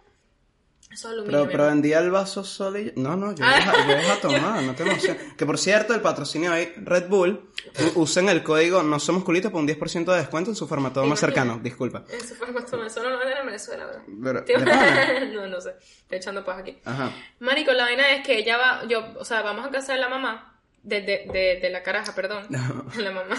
[0.93, 1.41] Eso es aluminio.
[1.41, 2.93] Pero, pero vendía el vaso solo y...
[2.95, 3.57] No, no, yo Ah.
[3.57, 5.35] deja, yo deja tomar, no te emociones.
[5.35, 7.51] Que por cierto, el patrocinio hoy, Red Bull,
[7.97, 11.19] usen el código No Somos Culitos por un 10% de descuento en su farmatodo más
[11.19, 12.05] cercano, disculpa.
[12.09, 14.45] Eso fue cuando me sonó, no venden en Venezuela, ¿verdad?
[15.35, 15.71] No, no sé.
[15.81, 16.79] Estoy echando paz aquí.
[16.85, 17.11] Ajá.
[17.41, 20.09] Marico, la vaina es que ella va, yo, o sea, vamos a casa de la
[20.09, 20.56] mamá,
[20.87, 22.47] de, de, de, de la caraja, perdón.
[22.49, 22.87] No.
[22.97, 23.37] La mamá.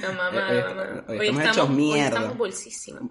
[0.00, 1.04] La mamá, Eh, la eh, mamá.
[1.08, 2.04] hoy estamos hoy mierda.
[2.08, 3.02] estamos bolsísimos.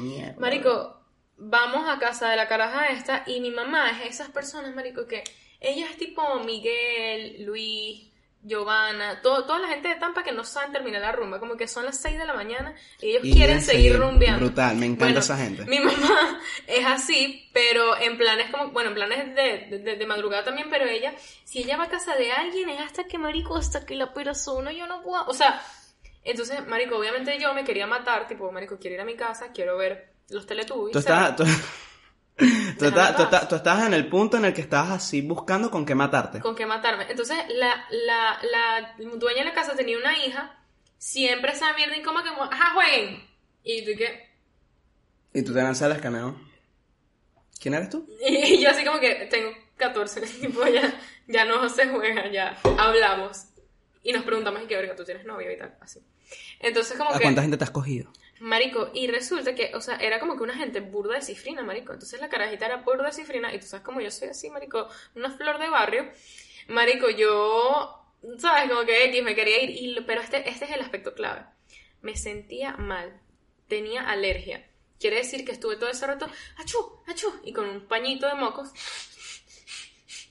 [0.00, 0.38] Mierda.
[0.38, 1.00] Marico,
[1.38, 5.24] vamos a casa de la caraja esta y mi mamá es esas personas, marico, que
[5.60, 8.11] ella es tipo Miguel, Luis,
[8.42, 11.68] Giovanna, todo, toda la gente de Tampa que no saben terminar la rumba, como que
[11.68, 14.46] son las 6 de la mañana y ellos Y quieren seguir rumbeando.
[14.46, 15.64] Brutal, me encanta Bueno, esa gente.
[15.66, 20.44] Mi mamá es así, pero en planes como, bueno, en planes de, de, de madrugada
[20.44, 23.86] también, pero ella, si ella va a casa de alguien, es hasta que, marico, hasta
[23.86, 25.62] que la persona yo no puedo, o sea,
[26.24, 29.76] entonces, marico, obviamente yo me quería matar, tipo, marico, quiero ir a mi casa, quiero
[29.76, 30.92] ver los Teletubbies.
[30.92, 31.30] Tú ¿sabes?
[31.30, 31.44] estás, tú,
[32.78, 35.70] tú estás, tú, estás, tú estás en el punto en el que estás así buscando
[35.70, 36.40] con qué matarte.
[36.40, 37.06] con qué matarme.
[37.10, 40.58] Entonces, la, la, la dueña de la casa tenía una hija,
[40.98, 43.24] siempre esa mierda y como que, ajá, jueguen.
[43.64, 44.30] Y tú qué.
[45.34, 46.36] Y tú te lanzas el escaneo.
[47.60, 48.06] ¿Quién eres tú?
[48.26, 50.92] Y yo así como que tengo 14, tipo ya,
[51.28, 53.46] ya no se juega, ya hablamos.
[54.02, 54.96] Y nos preguntamos, ¿y qué verga?
[54.96, 55.76] ¿Tú tienes novio y tal?
[55.80, 56.00] Así.
[56.58, 57.22] Entonces como ¿A que...
[57.22, 58.12] cuánta gente te has cogido?
[58.42, 61.92] Marico, y resulta que, o sea, era como que una gente burda de cifrina, marico.
[61.92, 64.88] Entonces la carajita era burda de cifrina, y tú sabes como yo soy así, marico,
[65.14, 66.10] una flor de barrio.
[66.66, 68.04] Marico, yo,
[68.38, 71.44] sabes, como que X me quería ir, y, pero este, este es el aspecto clave.
[72.00, 73.20] Me sentía mal,
[73.68, 74.68] tenía alergia.
[74.98, 76.26] Quiere decir que estuve todo ese rato,
[76.56, 78.70] achú, achú, y con un pañito de mocos,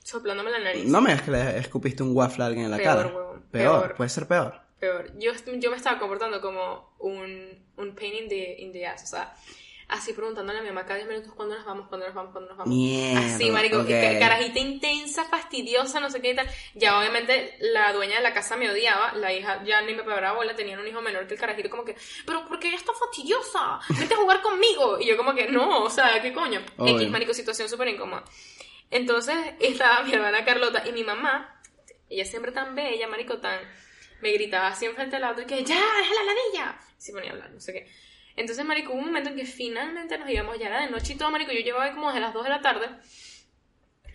[0.04, 0.84] soplándome la nariz.
[0.84, 3.08] No me digas que le escupiste un waffle a alguien en la Peor, cara.
[3.08, 3.94] huevón, Peor, peor.
[3.96, 4.61] puede ser peor.
[4.82, 5.12] Peor.
[5.18, 9.06] Yo, yo me estaba comportando como un, un pain in the, in the ass, o
[9.06, 9.32] sea,
[9.88, 12.48] así preguntándole a mi mamá cada 10 minutos cuándo nos vamos, cuándo nos vamos, cuándo
[12.48, 12.74] nos vamos.
[12.74, 13.88] Mierda, así, marico, ok.
[13.88, 16.48] ca- carajita intensa, fastidiosa, no sé qué y tal.
[16.74, 20.32] Ya obviamente la dueña de la casa me odiaba, la hija ya ni me pegaba
[20.32, 21.94] bola, tenían un hijo menor que el carajito como que,
[22.26, 23.78] pero ¿por qué ella está fastidiosa?
[24.00, 24.98] Vete a jugar conmigo.
[24.98, 26.60] Y yo como que, no, o sea, ¿qué coño?
[26.76, 26.96] Obvio.
[26.96, 28.24] X, marico, situación súper incómoda.
[28.90, 31.60] Entonces estaba mi hermana Carlota y mi mamá,
[32.08, 33.60] ella siempre tan bella, marico, tan...
[34.22, 36.80] Me gritaba así enfrente del auto y que ya, déjala la ladilla.
[36.98, 37.88] Y se ponía a hablar, no sé qué.
[38.36, 41.16] Entonces, marico, hubo un momento en que finalmente nos íbamos, ya era de noche y
[41.16, 42.88] todo, marico, yo llevaba ahí como desde las 2 de la tarde.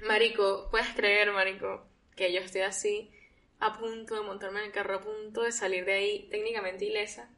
[0.08, 3.12] Marico, puedes creer, marico, que yo estoy así,
[3.60, 7.30] a punto de montarme en el carro, a punto de salir de ahí técnicamente ilesa,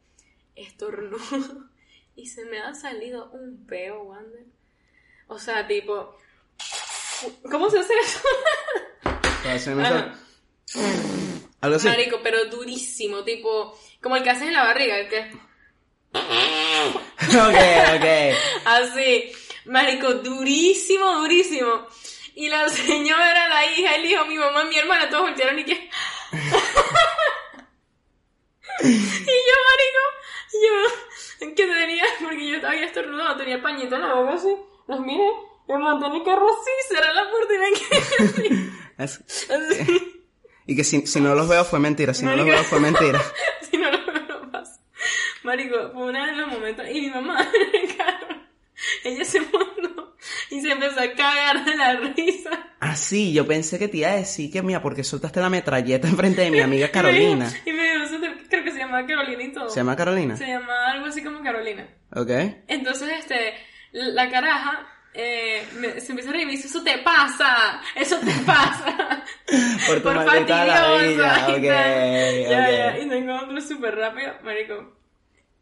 [0.54, 1.18] estornudo,
[2.16, 4.44] y se me ha salido un peo, Wander.
[5.26, 6.16] O sea, tipo...
[7.50, 8.20] ¿Cómo se hace eso?
[9.48, 10.14] Hacerme Ajá.
[10.66, 11.29] eso-
[11.60, 11.88] Algo así.
[11.88, 13.78] Marico, pero durísimo, tipo...
[14.02, 15.30] Como el que haces en la barriga, el que...
[16.12, 17.60] ok,
[17.96, 18.06] ok.
[18.64, 19.30] Así,
[19.66, 21.86] marico, durísimo, durísimo.
[22.34, 25.72] Y la señora, la hija, el hijo, mi mamá, mi hermana, todos voltearon y que...
[28.82, 30.00] y yo, marico,
[30.52, 35.00] yo, que tenía, porque yo había estornudado, tenía el pañito en la boca así, los
[35.00, 35.28] miré,
[35.68, 37.98] me monté en el carro así, cerré la puerta y me quedé
[38.96, 40.09] así.
[40.70, 43.20] Y que si, si no los veo fue mentira, si no los veo fue mentira.
[43.70, 44.80] si no lo veo, no pasa.
[45.42, 46.86] Marico, fue uno de los momentos.
[46.88, 47.40] Y mi mamá
[47.74, 48.28] en el carro,
[49.02, 50.14] ella se montó
[50.50, 52.50] y se empezó a cagar de la risa.
[52.78, 56.06] Ah, sí, yo pensé que te iba a decir que, mira, porque soltaste la metralleta
[56.06, 57.52] enfrente de mi amiga Carolina.
[57.66, 59.68] Y me dijo, "Eso te- creo que se llamaba Carolina y todo.
[59.70, 60.36] ¿Se llama Carolina?
[60.36, 61.84] Se llamaba algo así como Carolina.
[62.14, 62.30] Ok.
[62.68, 63.54] Entonces, este,
[63.90, 68.16] la caraja eh, me- se empieza a reír y me dice, eso te pasa, eso
[68.20, 69.24] te pasa.
[69.86, 70.66] Por tu por fastidiosa.
[70.66, 72.50] ladilla, y ok, tal.
[72.50, 72.98] Ya, ya.
[72.98, 74.96] Y tengo otro súper rápido, marico.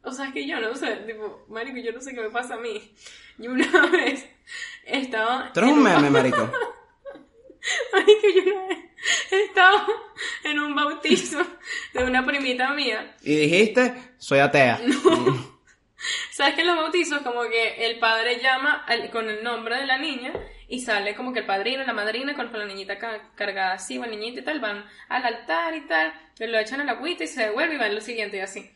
[0.02, 2.54] O sea, es que yo no sé, tipo, marico, yo no sé qué me pasa
[2.54, 2.92] a mí.
[3.38, 4.26] Yo una vez
[4.84, 5.50] estaba...
[5.52, 6.50] Tú eres un meme, marico.
[7.92, 8.78] Marico, yo una vez
[9.30, 9.86] estaba
[10.44, 11.38] en un bautizo
[11.92, 13.16] de una primita mía.
[13.22, 14.80] Y dijiste, soy atea.
[16.30, 19.86] ¿Sabes que en los bautizos como que el padre llama al- con el nombre de
[19.86, 20.32] la niña
[20.68, 23.98] y sale como que el padrino, la madrina con, con la niñita ca- cargada así,
[23.98, 27.24] va el niñito y tal, van al altar y tal, lo echan a la agüita
[27.24, 28.70] y se devuelve y van lo siguiente y así.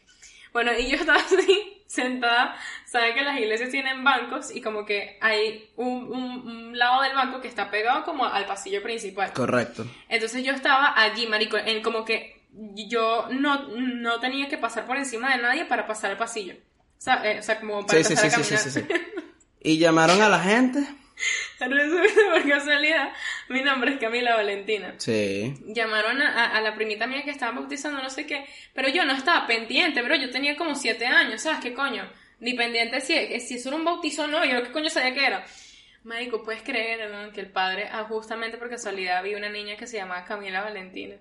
[0.52, 2.56] Bueno, y yo estaba así, sentada,
[2.86, 7.14] saben que las iglesias tienen bancos y como que hay un, un- un lado del
[7.14, 9.32] banco que está pegado como al pasillo principal.
[9.32, 9.86] Correcto.
[10.08, 12.42] Entonces yo estaba allí, marico, en como que
[12.74, 16.54] yo no, no tenía que pasar por encima de nadie para pasar el pasillo.
[17.02, 18.94] O sea, eh, o sea como para Sí, empezar sí, a sí, sí, sí, sí.
[19.64, 20.80] Y llamaron a la gente.
[21.58, 23.12] Por casualidad,
[23.48, 24.94] mi nombre es Camila Valentina.
[24.98, 25.52] Sí.
[25.66, 29.04] Llamaron a, a- a la primita mía que estaba bautizando, no sé qué, pero yo
[29.04, 32.08] no estaba pendiente, pero yo tenía como siete años, ¿sabes qué coño?
[32.38, 35.26] Ni pendiente si, si eso era un bautizo o no, yo qué coño sabía que
[35.26, 35.44] era.
[36.04, 37.32] Marico, ¿puedes creer no?
[37.32, 41.16] que el padre, ah, justamente por casualidad, vi una niña que se llamaba Camila Valentina?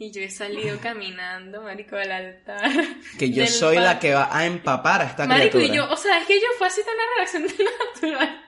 [0.00, 2.70] Y yo he salido caminando, marico, al altar.
[3.18, 5.74] Que yo soy la que va a empapar a esta Marico, criatura.
[5.74, 8.44] y yo, o sea, es que yo fue así tan una reacción tan natural.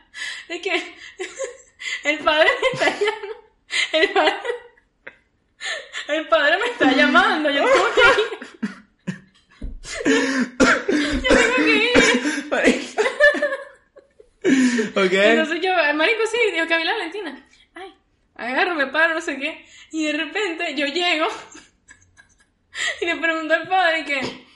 [0.49, 0.73] De que
[2.05, 3.35] el padre me está llamando.
[3.93, 4.35] El padre,
[6.09, 7.51] el padre me está llamando.
[7.51, 8.41] Yo tengo que ir.
[11.23, 11.91] Yo tengo que ir.
[14.97, 15.13] ok.
[15.13, 17.47] Entonces yo, marico, sí, digo, Camila Valentina.
[18.41, 19.67] Agarro, me paro, no sé qué.
[19.93, 21.27] Y de repente yo llego
[23.03, 24.47] y le pregunto al padre que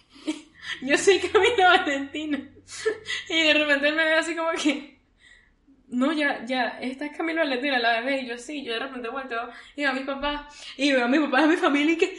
[0.81, 2.51] yo soy Camila Valentina.
[3.29, 5.01] Y de repente él me ve así como que,
[5.88, 8.23] no, ya, ya, esta es Camila Valentina, la bebé.
[8.23, 9.37] Y yo sí, yo de repente vuelto
[9.77, 12.18] y veo a mi papá, y veo a mi papá, a mi familia y que...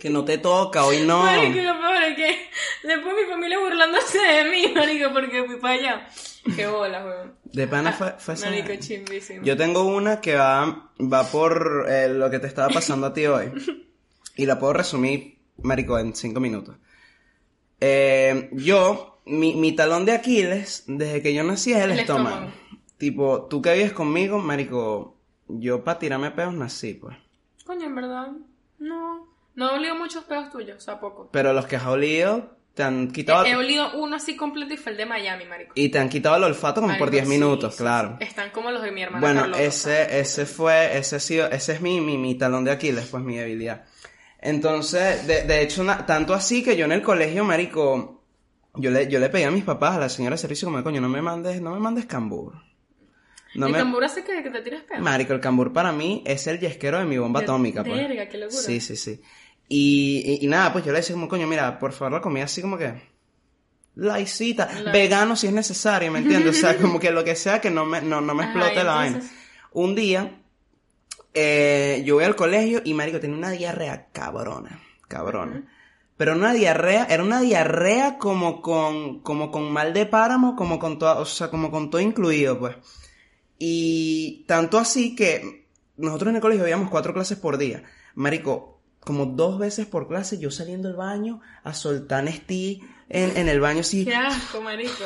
[0.00, 1.22] Que no te toca, hoy no.
[1.24, 2.36] Marico, lo peor es que
[2.86, 6.08] después mi familia burlándose de mí, marico, porque fui para allá.
[6.56, 7.34] Qué bola, weón.
[7.44, 9.42] De pana fue, fue esa- Marico, chimbísimo.
[9.44, 13.26] Yo tengo una que va, va por eh, lo que te estaba pasando a ti
[13.26, 13.50] hoy.
[14.36, 16.76] Y la puedo resumir, marico, en cinco minutos.
[17.80, 22.46] Eh, yo, mi, mi talón de Aquiles, desde que yo nací es el, El estómago.
[22.46, 22.52] estómago.
[22.98, 25.16] Tipo, tú que vives conmigo, marico,
[25.48, 27.16] yo para tirarme peos nací, pues.
[27.68, 28.28] Coño, en verdad,
[28.78, 29.28] no.
[29.54, 31.28] No he olido muchos pedos tuyos, o sea, poco.
[31.30, 33.44] Pero los que has olido, te han quitado...
[33.44, 35.72] He olido uno así completo y fue el de Miami, marico.
[35.74, 38.16] Y te han quitado el olfato como por Marico, 10 sí, minutos, sí, claro.
[38.18, 38.24] sí.
[38.24, 41.74] Están como los de mi hermana Bueno, Carlota, ese, ese fue, ese ha sido, ese
[41.74, 43.84] es mi, mi, mi talón de Aquiles, pues mi debilidad.
[44.40, 48.22] Entonces, de, de hecho, tanto así que yo en el colegio, marico,
[48.76, 51.02] yo le, yo le pedí a mis papás, a la señora de servicio, como, coño,
[51.02, 52.54] no me mandes, no me mandes cambur.
[53.54, 53.78] No ¿El me...
[53.78, 55.02] cambur hace que, que te tiras pedos?
[55.02, 57.96] Marico, el cambur para mí es el yesquero de mi bomba De- atómica, pues.
[57.96, 58.60] verga, qué locura.
[58.60, 59.20] Sí, sí, sí.
[59.68, 62.44] Y, y, y nada, pues yo le decía como, coño, mira, por favor la comida
[62.44, 62.94] así como que...
[63.96, 66.56] Laicita, vegano si es necesario, ¿me entiendes?
[66.56, 68.84] O sea, como que lo que sea que no me, no, no me Ajá, explote
[68.84, 69.16] la vaina.
[69.16, 69.36] entonces-
[69.72, 70.40] Un día,
[71.34, 75.64] eh, yo voy al colegio y marico tenía una diarrea cabrona, cabrona.
[76.16, 80.98] Pero una diarrea, era una diarrea como con, como con mal de páramo, como con
[80.98, 82.76] todo, o sea, como con todo incluido, pues.
[83.58, 85.66] Y tanto así que
[85.96, 87.82] nosotros en el colegio veíamos cuatro clases por día.
[88.14, 93.48] Marico, como dos veces por clase, yo saliendo del baño a soltar Nestí en, en
[93.48, 94.04] el baño así.
[94.04, 95.04] Qué asco, marico.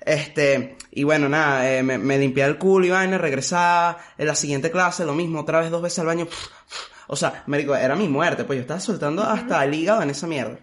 [0.00, 4.34] Este, y bueno, nada, eh, me, me limpiaba el culo y vaina, regresaba en la
[4.34, 6.28] siguiente clase, lo mismo, otra vez dos veces al baño.
[7.08, 10.26] O sea, marico, era mi muerte, pues yo estaba soltando hasta el hígado en esa
[10.26, 10.60] mierda.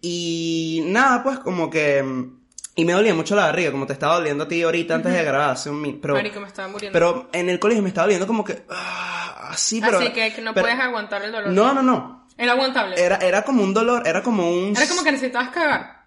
[0.00, 2.41] Y nada, pues como que...
[2.74, 5.22] Y me dolía mucho la barriga, como te estaba doliendo a ti ahorita antes de
[5.24, 6.92] grabar, hace un min- pero, Marico, me estaba muriendo.
[6.98, 8.64] pero en el colegio me estaba doliendo como que...
[8.70, 9.98] ah, así, pero...
[9.98, 11.50] Así que, que no pero- puedes aguantar el dolor.
[11.50, 12.26] No, no, no.
[12.38, 12.94] Era aguantable.
[13.02, 14.74] Era, era como un dolor, era como un...
[14.74, 16.04] Era como que necesitabas cagar.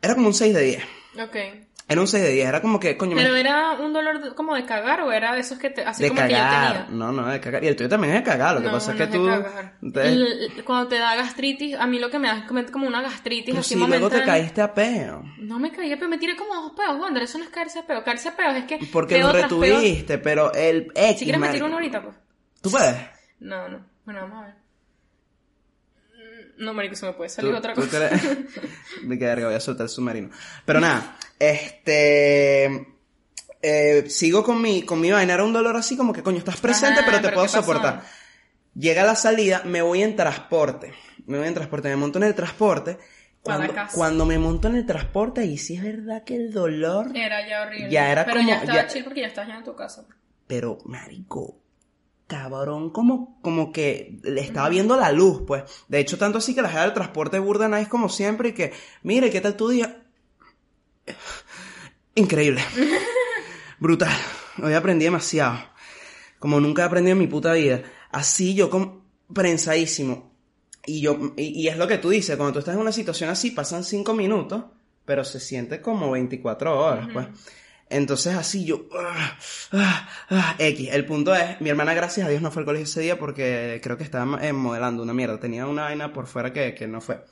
[0.00, 0.84] Era como un 6 de 10.
[1.22, 1.36] Ok.
[1.88, 4.34] Era un 6 de 10, era como que, coño, me Pero era un dolor de-
[4.34, 6.86] como de cagar o era de esos que te, así de como que yo cagar.
[6.86, 6.86] tenía.
[6.90, 7.64] No, no, de cagar.
[7.64, 8.54] Y el tuyo también es de cagar.
[8.54, 9.28] Lo que No, pasa es que tú.
[10.00, 13.02] el- cuando te da gastritis, a mí lo que me da es como- como una
[13.02, 15.22] gastritis pero así si luego te caíste a peo.
[15.38, 17.24] No me caí, pero me tiré como dos pedos, Wander.
[17.24, 18.02] Eso no es caerse a pedo.
[18.04, 18.78] Caerse a pedos es que.
[18.92, 19.42] Porque peo lo peo.
[19.42, 21.18] retuviste, pero el X.
[21.18, 22.14] Si quieres me tiro uno ahorita, pues.
[22.62, 22.96] ¿Tú puedes?
[23.40, 23.84] No, no.
[24.04, 24.54] Bueno, vamos a ver.
[26.58, 27.98] No, marico, se me puede salir Tú- otra tú cosa.
[29.02, 30.30] De que verga, voy a soltar el submarino.
[30.64, 32.86] Pero nada, este.
[33.62, 35.34] eh, sigo con mi, con mi vaina.
[35.34, 38.02] Era un dolor así como que, coño, estás presente, Ajá, pero te ¿pero puedo soportar.
[38.74, 40.92] Llega la salida, me voy en transporte.
[41.26, 42.98] Me voy en transporte, me monto en el transporte.
[43.42, 47.46] Cuando, cuando me monto en el transporte, y sí es verdad que el dolor, Era
[47.48, 47.90] ya horrible.
[47.90, 50.04] Ya era Pero como- ya estaba ya- chill porque ya estabas ya en tu casa.
[50.46, 51.58] pero marico,
[52.32, 55.64] cabrón, como, como que le estaba viendo la luz, pues.
[55.88, 58.72] De hecho, tanto así que la gente del transporte burda nice como siempre y que,
[59.02, 60.02] mire, ¿qué tal tu día?
[62.14, 62.62] Increíble.
[63.78, 64.16] Brutal.
[64.62, 65.58] Hoy aprendí demasiado.
[66.38, 67.82] Como nunca he aprendido en mi puta vida.
[68.10, 70.32] Así yo como prensadísimo.
[70.86, 73.28] Y yo, y, y es lo que tú dices, cuando tú estás en una situación
[73.28, 74.64] así, pasan cinco minutos,
[75.04, 77.26] pero se siente como 24 horas, pues.
[77.92, 79.36] Entonces así yo, ah,
[79.72, 80.88] ah, ah, X.
[80.92, 83.80] El punto es, mi hermana gracias a Dios no fue al colegio ese día porque
[83.82, 85.38] creo que estaba eh, modelando una mierda.
[85.38, 87.22] Tenía una vaina por fuera que, que no fue.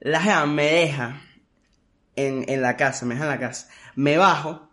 [0.00, 1.22] La jeva me deja
[2.14, 3.68] en, en la casa, me deja en la casa.
[3.96, 4.68] Me bajo,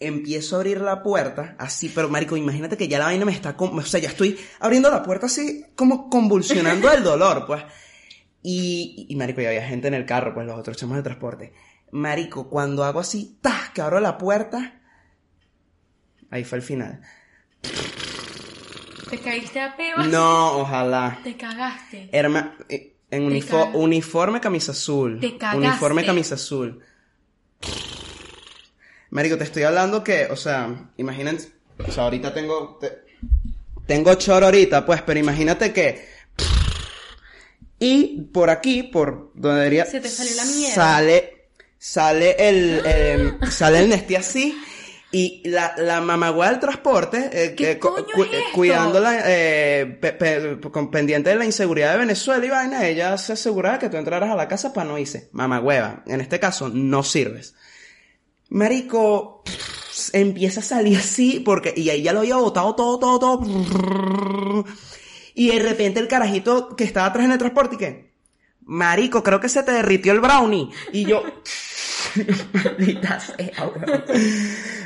[0.00, 3.56] empiezo a abrir la puerta, así, pero marico, imagínate que ya la vaina me está,
[3.56, 7.62] con- o sea, ya estoy abriendo la puerta así, como convulsionando el dolor, pues.
[8.42, 11.52] Y, y marico, ya había gente en el carro, pues los otros chamos de transporte.
[11.92, 13.70] Marico, cuando hago así, ¡tas!
[13.70, 14.80] que abro la puerta,
[16.30, 17.00] ahí fue el final.
[19.10, 19.98] ¿Te caíste a peo?
[19.98, 21.20] No, ojalá.
[21.22, 22.08] Te cagaste.
[22.12, 25.20] Herma, eh, en unifo- uniforme camisa azul.
[25.20, 25.58] Te cagaste.
[25.68, 26.82] Uniforme camisa azul.
[29.10, 31.52] Marico, te estoy hablando que, o sea, imagínense,
[31.86, 33.02] o sea, ahorita tengo, te-
[33.86, 36.08] tengo choro ahorita, pues, pero imagínate que,
[37.78, 40.74] y por aquí, por donde debería, Se te salió la mierda.
[40.74, 41.31] Sale,
[41.84, 44.56] sale el, eh, sale el Nestí así,
[45.10, 48.36] y la, la mamagüea del transporte, eh, ¿Qué cu- cu- esto?
[48.54, 53.32] cuidándola, eh, pe- pe- con pendiente de la inseguridad de Venezuela y vaina, ella se
[53.34, 55.28] aseguraba que tú entraras a la casa para no irse.
[55.32, 56.04] Mamagüeva.
[56.06, 57.54] En este caso, no sirves.
[58.48, 59.42] Marico,
[60.12, 64.64] empieza a salir así, porque, y ahí ya lo había botado todo, todo, todo.
[65.34, 68.12] Y de repente el carajito que estaba atrás en el transporte, y que,
[68.64, 70.70] Marico, creo que se te derritió el brownie.
[70.92, 71.22] Y yo,
[72.52, 74.04] maldita sea, weón.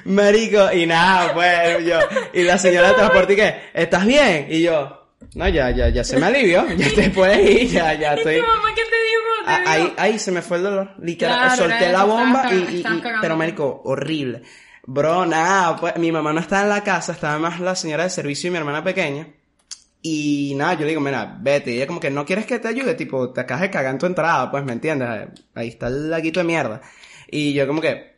[0.04, 1.98] Marico, y nada, pues, yo,
[2.32, 4.46] y la señora del transporte, y que, ¿estás bien?
[4.50, 8.14] Y yo, no, ya, ya, ya se me alivió, ya te puedes ir, ya, ya
[8.14, 8.36] ¿Y estoy.
[8.40, 9.44] tu mamá qué te dijo?
[9.44, 9.94] ¿Te Ah, dijo?
[9.98, 10.90] Ahí, ahí se me fue el dolor.
[11.00, 14.42] Literal, Claro, solté la bomba y, y- y- pero marico, horrible.
[14.88, 18.10] Bro, nada, pues mi mamá no estaba en la casa, estaba más la señora de
[18.10, 19.26] servicio y mi hermana pequeña.
[20.02, 21.72] Y nada, yo le digo, mira, vete.
[21.72, 23.98] Y ella como que no quieres que te ayude, tipo, te acabas de cagar en
[23.98, 25.08] tu entrada, pues, ¿me entiendes?
[25.56, 26.80] Ahí está el laguito de mierda.
[27.30, 28.16] Y yo como que,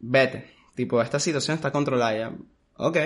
[0.00, 0.50] vete.
[0.74, 2.32] Tipo, esta situación está controlada ya.
[2.76, 2.96] Ok.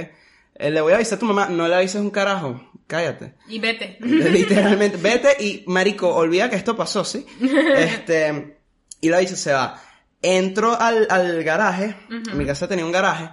[0.54, 3.34] Eh, le voy a avisar a tu mamá, no le avises un carajo, cállate.
[3.48, 3.96] Y vete.
[4.00, 7.26] Literalmente, vete y, marico, olvida que esto pasó, ¿sí?
[7.76, 8.58] Este,
[9.00, 9.80] y la dice, se va.
[10.20, 11.96] Entro al, al garaje,
[12.34, 13.30] mi casa tenía un garaje,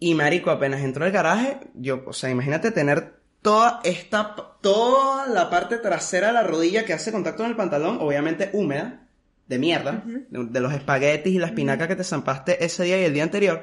[0.00, 5.48] y marico, apenas entró al garaje, yo, o sea, imagínate tener toda esta, toda la
[5.48, 9.03] parte trasera de la rodilla que hace contacto con el pantalón, obviamente húmeda,
[9.46, 13.04] de mierda, de, de los espaguetis y la espinaca que te zampaste ese día y
[13.04, 13.62] el día anterior,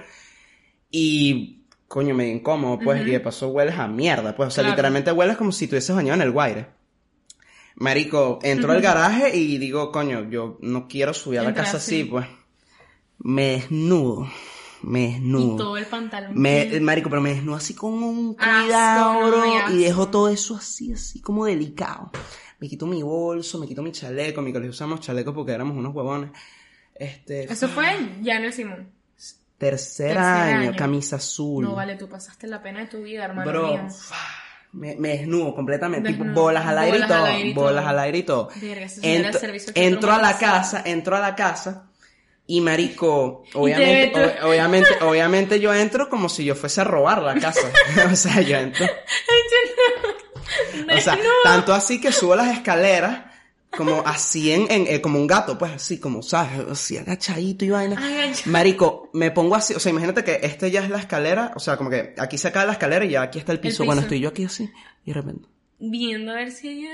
[0.90, 4.76] y, coño, medio incómodo, pues, y de paso hueles a mierda, pues, o sea, Claro.
[4.76, 6.68] literalmente hueles como si tuvieses bañado en el guaire.
[7.76, 11.78] Marico, entro al garaje y digo, coño, yo no quiero subir a la Entra casa
[11.78, 12.10] así, así.
[12.10, 12.28] pues.
[13.20, 14.28] Me desnudo.
[14.84, 15.56] Me Y desnudo.
[15.58, 16.34] todo el pantalón.
[16.36, 20.92] Me, marico, pero me desnudo así con un cuidado, bro, y dejo todo eso así,
[20.92, 22.12] así como delicado.
[22.62, 25.76] Me quito mi bolso, me quito mi chaleco, en mi colegio usamos chaleco porque éramos
[25.76, 26.30] unos huevones.
[26.94, 27.86] Este, Eso fue
[28.22, 28.92] ya en el Simón.
[29.58, 30.76] tercer, tercer año, año.
[30.78, 31.66] camisa azul.
[31.66, 33.88] No, vale, tú pasaste la pena de tu vida, hermano Bro,
[34.74, 38.50] me, me desnudo completamente, tipo bolas al aire y todo, bolas al aire y todo.
[38.56, 39.26] Verga, del
[39.74, 41.90] Entro, a la casa, entro a la casa
[42.46, 47.34] y marico, obviamente, ob- obviamente, obviamente yo entro como si yo fuese a robar la
[47.40, 47.72] casa.
[48.12, 48.86] o sea, yo entro.
[50.98, 53.26] O sea, tanto así que subo las escaleras
[53.78, 56.60] como así en, en- eh, como un gato, pues así como, ¿sabes?
[56.70, 58.02] Así agachadito y vaina.
[58.46, 61.78] Marico, me pongo así, o sea, imagínate que este ya es la escalera, o sea,
[61.78, 63.76] como que aquí se acaba la escalera y ya aquí está el piso.
[63.78, 63.86] piso.
[63.86, 64.70] Bueno, estoy yo aquí así
[65.06, 65.48] y de repente,
[65.80, 66.90] Viendo a ver si ella...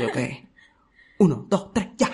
[0.00, 0.46] yo qué.
[1.18, 2.10] Uno, dos, tres, ya.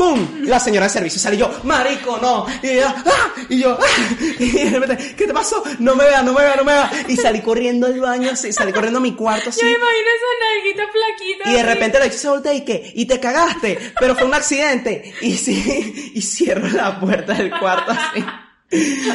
[0.00, 0.46] ¡Fum!
[0.46, 2.46] La señora de servicio sale y yo, marico, no.
[2.62, 3.34] Y ella, ¡ah!
[3.50, 4.14] Y yo, ¡ah!
[4.38, 5.62] Y de repente, ¿qué te pasó?
[5.78, 6.90] No me vea, no me vea, no me vea.
[7.06, 9.60] Y salí corriendo al baño así, salí corriendo a mi cuarto así.
[9.60, 11.50] Yo me imagino esa nalguita flaquita.
[11.50, 14.32] Y de repente la chica se voltea y que, y te cagaste, pero fue un
[14.32, 15.14] accidente.
[15.20, 18.24] Y sí, y cierro la puerta del cuarto así.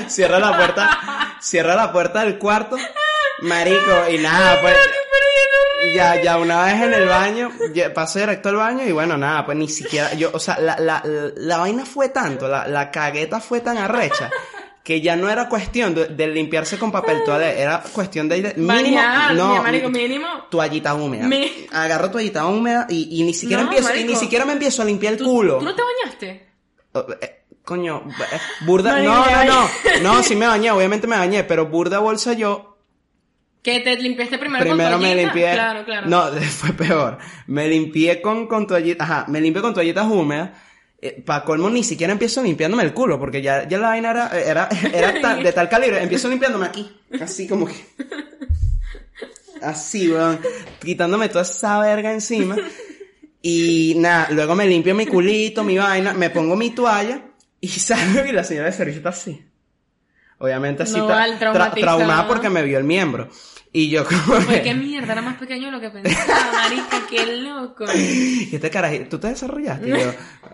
[0.08, 2.78] Cierra la puerta, cierra la puerta del cuarto,
[3.42, 4.76] marico, y nada, pues.
[5.94, 9.46] Ya, ya una vez en el baño, ya pasé directo al baño y bueno, nada,
[9.46, 13.40] pues ni siquiera, yo, o sea, la, la, la, vaina fue tanto, la, la cagueta
[13.40, 14.32] fue tan arrecha,
[14.84, 18.68] que ya no era cuestión de, de limpiarse con papel toalé, era cuestión de mínimo,
[18.98, 20.28] Bañar, no, marico, mínimo.
[20.50, 21.28] toallita húmeda.
[21.28, 24.82] Mi- Agarro toallita húmeda y, y ni siquiera No, empiezo, y ni siquiera me empiezo
[24.82, 25.60] a limpiar el culo.
[25.60, 26.50] ¿Tú no te bañaste?
[26.94, 29.70] Oh, eh, Coño, eh, burda, Marico, no, no, no,
[30.16, 32.75] no, sí me bañé, obviamente me bañé, pero burda bolsa yo,
[33.66, 35.34] Que te limpiaste primero, primero con me toallita?
[35.34, 36.08] limpié, Claro, claro.
[36.08, 40.52] no, fue peor, me limpié con, con toallitas, ajá, me limpié con toallitas húmedas,
[41.02, 44.28] eh, para colmo ni siquiera empiezo limpiándome el culo, porque ya, ya la vaina era,
[44.40, 46.90] era, era de tal calibre, empiezo limpiándome aquí,
[47.20, 47.74] así como que,
[49.62, 50.40] así, weón,
[50.80, 52.56] quitándome toda esa verga encima,
[53.42, 57.22] y nada, luego me limpio mi culito, mi vaina, me pongo mi toalla,
[57.60, 59.44] y salgo y la señora de servicio está así.
[60.38, 63.30] Obviamente así, No, tra- traumada porque me vio el miembro.
[63.78, 64.40] Y yo como...
[64.48, 67.84] Que- que mierda, era más pequeño de lo que pensaba, marica, qué loco.
[67.94, 69.90] Y este carajito, ¿tú te desarrollaste?
[69.90, 69.98] Yo,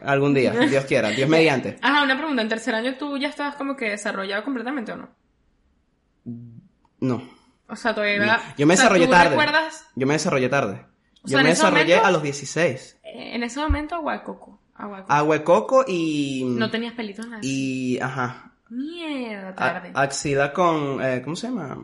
[0.03, 1.77] algún día, Dios quiera, Dios mediante.
[1.83, 5.09] Ajá, una pregunta, ¿en tercer año tú ya estabas como que desarrollado completamente o no?
[6.99, 7.29] No.
[7.67, 8.41] O sea, todavía...
[8.57, 9.29] Yo me o sea, desarrollé ¿tú tarde.
[9.29, 10.85] recuerdas Yo me desarrollé tarde.
[11.23, 12.97] O Yo sea, me desarrollé momento- a los 16.
[13.03, 14.59] eh, en ese momento agua de coco?
[14.75, 15.13] Agua de coco.
[15.13, 16.43] Agua de coco y...
[16.47, 17.39] No tenías pelitos nada.
[17.43, 18.51] Y, ajá.
[18.69, 19.91] Mierda, a- tarde.
[19.93, 21.03] axila con...
[21.03, 21.77] eh, ¿Cómo se llama?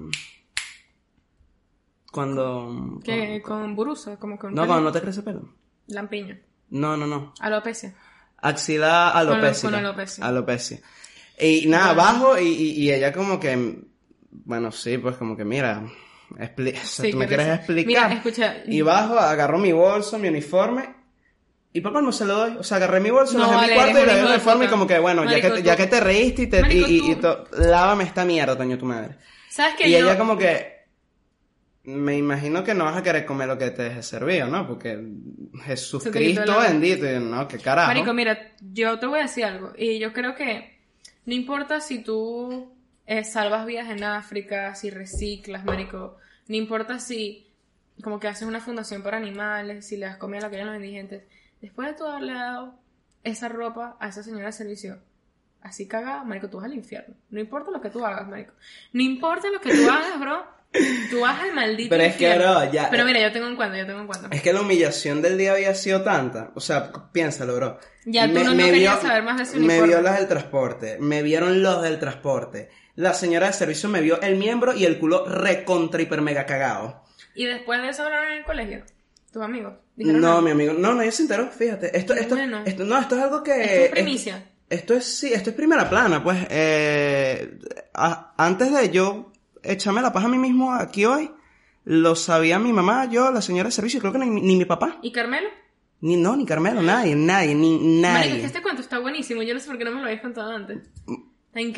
[2.17, 2.99] Cuando...
[3.03, 5.53] que con buruso, como con No, cuando no te crece pelo.
[5.85, 6.35] lampiño.
[6.71, 7.33] No, no, no.
[7.39, 7.93] Alopecia.
[8.39, 9.69] Axila alopecia.
[9.69, 10.25] Con alopecia.
[10.25, 10.79] Alopecia.
[11.39, 12.01] Y nada, Bueno.
[12.01, 13.83] bajo y, y, y ella como que,
[14.31, 15.83] bueno, sí, pues como que mira,
[16.31, 17.55] expli- o sea, Sí, tú me qué quieres risa.
[17.57, 17.87] explicar.
[18.09, 18.55] Mira, escucha.
[18.65, 20.95] Y bajo, agarro mi bolso, mi uniforme.
[21.71, 22.57] Y para colmo se lo doy.
[22.57, 24.67] O sea, agarré mi bolso, No, dejé mi cuarto y le doy el uniforme y
[24.69, 27.11] como que, bueno, ya Marico, que, ya que te reíste y te, y, Marico, y-
[27.11, 29.17] y to- lávame esta mierda, coño, tu madre.
[29.49, 29.99] ¿Sabes que Y yo...
[29.99, 30.76] ella como que,
[31.87, 34.67] me imagino que no vas a querer comer lo que te deje servido, ¿no?
[34.67, 35.01] Porque
[35.63, 37.87] Jesucristo bendito, no, qué carajo.
[37.87, 39.71] Marico, mira, yo te voy a decir algo.
[39.77, 40.79] Y yo creo que
[41.25, 42.73] no importa si tú
[43.05, 46.17] eh, salvas vidas en África, si reciclas, marico.
[46.49, 47.47] No importa si
[48.03, 50.75] como que haces una fundación para animales, si le das comida a la que los
[50.75, 51.23] indigentes.
[51.61, 52.77] Después de tú haberle dado
[53.23, 54.99] esa ropa a esa señora de servicio,
[55.61, 57.15] así cagada, marico, tú vas al infierno.
[57.29, 58.51] No importa lo que tú hagas, marico.
[58.91, 60.56] No importa lo que tú hagas, bro.
[61.09, 63.77] Tú vas al maldito Pero es que, bro, ya- Pero mira, yo tengo un cuento,
[63.77, 64.27] yo tengo un cuento.
[64.31, 66.51] Es que la humillación del día había sido tanta.
[66.55, 67.79] O sea, piénsalo, bro.
[68.05, 69.87] Ya tú no- no querías saber más de Me uniforme.
[69.93, 70.97] vio las del transporte.
[70.99, 72.69] Me vieron los del transporte.
[72.95, 77.03] La señora de servicio me vio el miembro y el culo recontra hiper mega cagado.
[77.35, 78.83] Y después de eso hablaron en el colegio.
[79.31, 79.73] Tus amigos.
[79.97, 80.73] No, mi amigo.
[80.73, 81.95] No, nadie se enteró, fíjate.
[81.97, 82.63] Esto, esto, Bueno.
[82.65, 83.51] esto, no, esto es algo que...
[83.63, 84.43] Esto es primicia.
[84.69, 86.37] Esto es, sí, esto es primera plana, pues.
[86.49, 87.59] Eh,
[87.93, 89.31] a- antes de yo
[89.71, 91.31] echarme la paja a mí mismo aquí hoy,
[91.83, 94.99] lo sabía mi mamá, yo, la señora de servicio, creo que ni, ni mi papá.
[95.01, 95.47] ¿Y Carmelo?
[96.01, 98.29] Ni, no, ni Carmelo, nadie, nadie, ni nadie.
[98.29, 99.41] Marico, este cuento está buenísimo.
[99.41, 100.79] Yo no sé por qué no me lo habéis contado antes.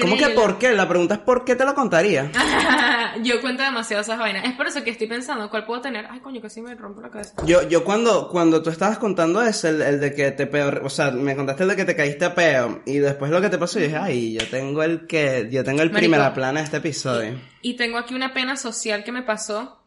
[0.01, 0.71] ¿Cómo que por qué?
[0.71, 2.31] La pregunta es por qué te lo contaría.
[3.23, 4.45] Yo cuento demasiado esas vainas.
[4.45, 6.05] Es por eso que estoy pensando cuál puedo tener.
[6.09, 7.33] Ay, coño, sí me rompo la cabeza.
[7.45, 10.89] Yo, yo cuando, cuando tú estabas contando eso, el, el de que te peo, o
[10.89, 13.57] sea, me contaste el de que te caíste a peo, y después lo que te
[13.57, 15.99] pasó, yo dije, ay, yo tengo el que, yo tengo el Marico.
[15.99, 17.39] primera plana de este episodio.
[17.61, 19.81] Y tengo aquí una pena social que me pasó.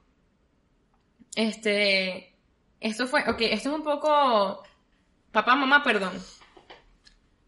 [1.35, 2.35] Este.
[2.81, 3.23] Esto fue.
[3.29, 4.63] Ok, esto es un poco.
[5.31, 6.13] Papá, mamá, perdón.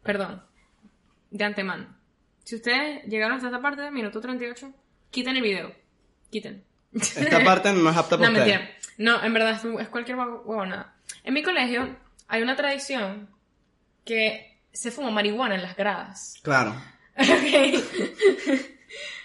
[0.03, 0.43] Perdón.
[1.31, 2.04] De antemano.
[2.45, 4.73] Si ustedes llegaron hasta esta parte, minuto 38,
[5.11, 5.75] quiten el video.
[6.31, 6.63] Quiten.
[6.93, 8.59] Esta parte no es apta para No, ustedes.
[8.59, 8.79] mentira.
[8.99, 10.95] No, en verdad es, cualquier huevonada.
[11.25, 11.97] En mi colegio
[12.29, 13.29] hay una tradición
[14.05, 16.35] que se fuma marihuana en las gradas.
[16.43, 16.75] Claro.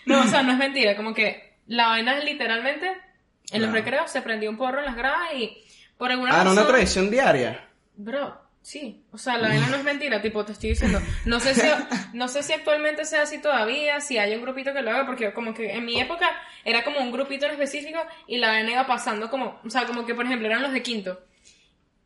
[0.05, 0.95] No, o sea, no es mentira.
[0.95, 3.74] Como que la vaina es literalmente en los Claro.
[3.74, 5.55] recreos se prendió un porro en las gradas y
[5.97, 6.57] por alguna Ah, no, razón.
[6.63, 7.67] una tradición diaria.
[7.95, 9.03] Bro, sí.
[9.12, 10.99] O sea, la vaina no es mentira, tipo, te estoy diciendo.
[11.26, 11.68] No sé si,
[12.14, 15.34] no sé si actualmente sea así todavía, si hay un grupito que lo haga, porque
[15.34, 16.30] como que en mi época
[16.66, 20.05] era como un grupito en específico y la vaina iba pasando como, o sea, como
[20.05, 21.20] que por ejemplo eran los de quinto.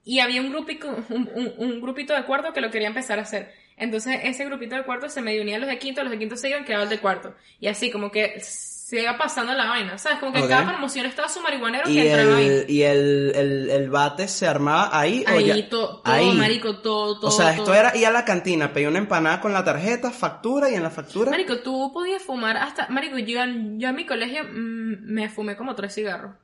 [0.06, 3.54] Y había un grupito, un, un- grupito de cuarto que lo quería empezar a hacer.
[3.78, 6.36] Entonces ese grupito de cuarto se medio unía a los de quinto, los de quinto
[6.36, 7.36] se iban, quedaba el de cuarto.
[7.60, 8.40] Y así como que
[8.86, 10.20] se iba pasando la vaina, ¿sabes?
[10.20, 10.50] Como que en Ok.
[10.50, 12.66] cada promoción estaba su marihuanero que entraba ahí.
[12.68, 16.34] y el, el, el bate se armaba ahí o Ahí, ya- to- todo, ahí.
[16.38, 17.28] marico, todo, todo.
[17.30, 17.76] O sea, esto todo.
[17.76, 20.90] era ir a la cantina, pedí una empanada con la tarjeta, factura y en la
[20.90, 21.32] factura.
[21.32, 22.90] Marico, tú podías fumar hasta.
[22.90, 23.40] Marico, yo,
[23.78, 26.36] yo en mi colegio mm, me fumé como tres cigarros.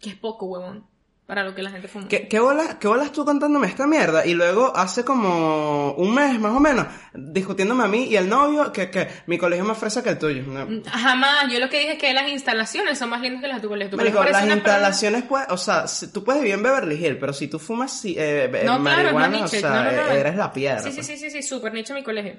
[0.00, 0.86] Que es poco, huevón.
[1.32, 2.08] Para lo que la gente fuma.
[2.08, 4.26] ¿Qué, qué, bolas, ¿Qué bolas tú contándome esta mierda?
[4.26, 8.70] Y luego hace como un mes más o menos, discutiéndome a mí y el novio
[8.70, 10.42] que, que mi colegio es más fresa que el tuyo.
[10.42, 10.68] No.
[10.90, 11.50] Jamás.
[11.50, 13.68] Yo lo que dije es que las instalaciones son más lindas que las de tu
[13.70, 13.92] colegio.
[13.92, 17.16] Tu Marico, colegio las instalaciones, pues, o sea, si- tú puedes vivir en Beverly Hills,
[17.18, 18.82] pero si tú fumas si- eh, eh, No, claro,
[19.14, 19.60] marihuana, o niche.
[19.60, 20.08] sea, No, no, no.
[20.12, 20.82] eres la piedra.
[20.82, 21.06] Sí, sí, pues.
[21.06, 22.34] sí, sí, sí, súper nicho mi colegio.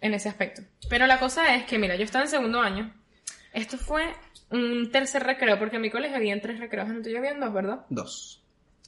[0.00, 0.62] en ese aspecto.
[0.88, 2.92] Pero la cosa es que, mira, yo estaba en segundo año.
[3.52, 4.04] Esto fue
[4.50, 7.52] un tercer recreo, porque en mi colegio habían tres recreos, en el tuyo habían dos,
[7.52, 7.80] ¿verdad?
[7.88, 8.42] Dos.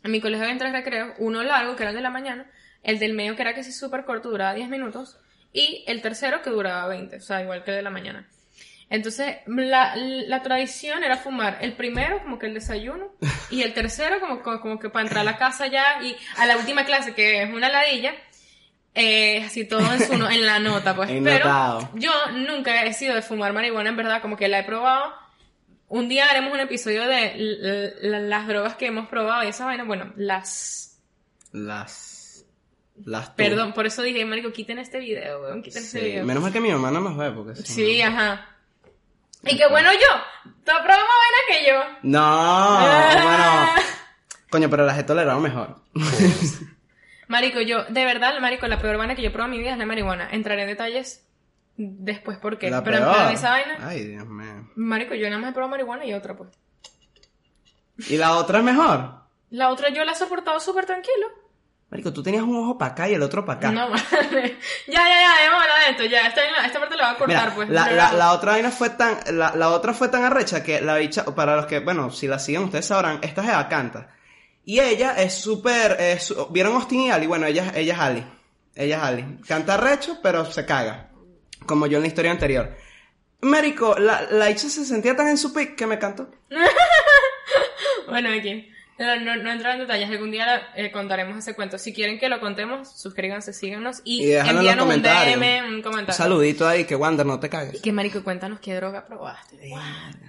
[0.05, 2.51] En mi colegio habían tres recreos, uno largo, que era el de la mañana,
[2.83, 5.19] el del medio, que era casi súper corto, duraba 10 minutos,
[5.53, 8.29] y el tercero, que duraba 20, o sea, igual que el de la mañana.
[8.91, 13.13] Entonces, la, la tradición era fumar el primero, como que el desayuno,
[13.51, 16.47] y el tercero, como, como, como que para entrar a la casa ya, y a
[16.47, 18.13] la última clase, que es una ladilla,
[18.95, 21.09] eh, así todo en, su, no- en la nota, pues.
[21.25, 21.45] Pero
[21.95, 25.15] yo nunca he sido de fumar marihuana, en verdad, como que la he probado.
[25.95, 30.11] Un día haremos un episodio de las drogas que hemos probado y esa vaina, bueno,
[30.17, 30.99] las...
[31.53, 32.47] Las.
[33.05, 33.29] Las.
[33.29, 33.37] tú.
[33.37, 36.25] Perdón, por eso dije, marico, quiten este video, weón, quiten este video.
[36.25, 38.49] Menos mal que mi mamá no nos ve, porque Sí, no- ajá.
[39.45, 41.99] Y que bueno yo, tú has probado más vaina que yo.
[42.05, 43.75] No, Ah.
[43.75, 43.89] bueno.
[44.49, 45.77] Coño, pero las he tolerado mejor.
[47.29, 49.79] Marico, yo, de verdad, marico, la peor vaina que yo probado en mi vida es
[49.79, 50.29] la marihuana.
[50.31, 51.27] Entraré en detalles
[51.91, 52.71] después por qué.
[52.71, 54.69] La Pero en plan, esa vaina, Ay, Dios mío.
[54.77, 56.51] marico, yo nada más he probado marihuana y otra, pues.
[58.09, 59.15] ¿Y la otra es mejor?
[59.51, 61.27] La otra yo la he soportado súper tranquilo.
[61.91, 63.71] Marico, tú tenías un ojo para acá y el otro para acá.
[63.71, 64.57] No, vale.
[64.89, 66.27] Ya, ya, ya, dejemos hablar de esto, ya.
[66.27, 67.69] Esta, esta parte la voy a cortar, Mira, pues.
[67.69, 70.97] la, la, la otra vaina fue tan, la, la otra fue tan arrecha que la
[70.97, 74.09] bicha, para los que, bueno, si la siguen ustedes sabrán, esta jeva canta.
[74.65, 77.27] Y ella es súper, es- ¿vieron Austin y Ali?
[77.27, 78.25] Bueno, ella, ella es Ali.
[78.75, 79.39] Ella es Ali.
[79.47, 81.11] Canta arrecho, pero se caga.
[81.67, 82.77] Como yo en la historia anterior.
[83.41, 86.31] Marico, la, la bicha se sentía tan en su pic que me cantó.
[88.09, 88.69] Bueno, aquí.
[88.99, 91.79] No, no, no entrar en detalles, algún día eh, contaremos ese cuento.
[91.79, 95.03] Si quieren que lo contemos, suscríbanse, síganos y, Y envíanos un.
[95.03, 96.15] DM, un Un comentario.
[96.15, 97.77] saludito ahí, que Wander, no te cagues.
[97.77, 99.71] Y que marico, cuéntanos qué droga probaste.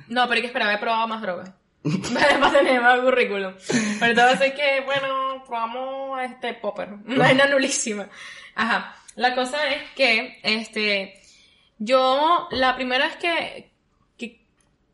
[0.08, 1.52] No, pero hay que esperar, he probado más drogas.
[2.14, 3.54] Para tener más currículum.
[4.00, 6.90] Pero entonces que, bueno, probamos este popper.
[7.06, 8.08] Una vaina nulísima.
[8.56, 8.96] Ajá.
[9.16, 11.22] La cosa es que, este,
[11.80, 13.72] yo, la primera vez que,
[14.18, 14.46] que,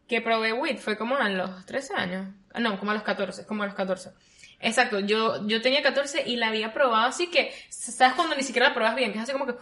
[0.07, 2.27] que probé weed fue como a los 13 años.
[2.53, 4.11] Ah, No, como a los 14, como a los 14.
[4.61, 8.69] Exacto, yo, yo tenía 14 y la había probado así que, ¿sabes cuando ni siquiera
[8.69, 9.11] la pruebas bien?
[9.13, 9.55] Que es así como que,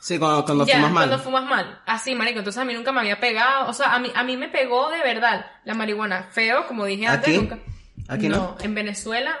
[0.00, 1.08] Sí, cuando, cuando ya, fumas mal.
[1.08, 1.82] cuando fumas mal.
[1.86, 2.38] Así, marico.
[2.40, 3.70] Entonces a mí nunca me había pegado.
[3.70, 6.24] O sea, a mí, a mí me pegó de verdad la marihuana.
[6.30, 7.26] Feo, como dije antes.
[7.30, 7.38] ¿Aquí?
[7.38, 7.58] Nunca.
[8.08, 8.54] ¿Aquí no?
[8.60, 9.34] en Venezuela.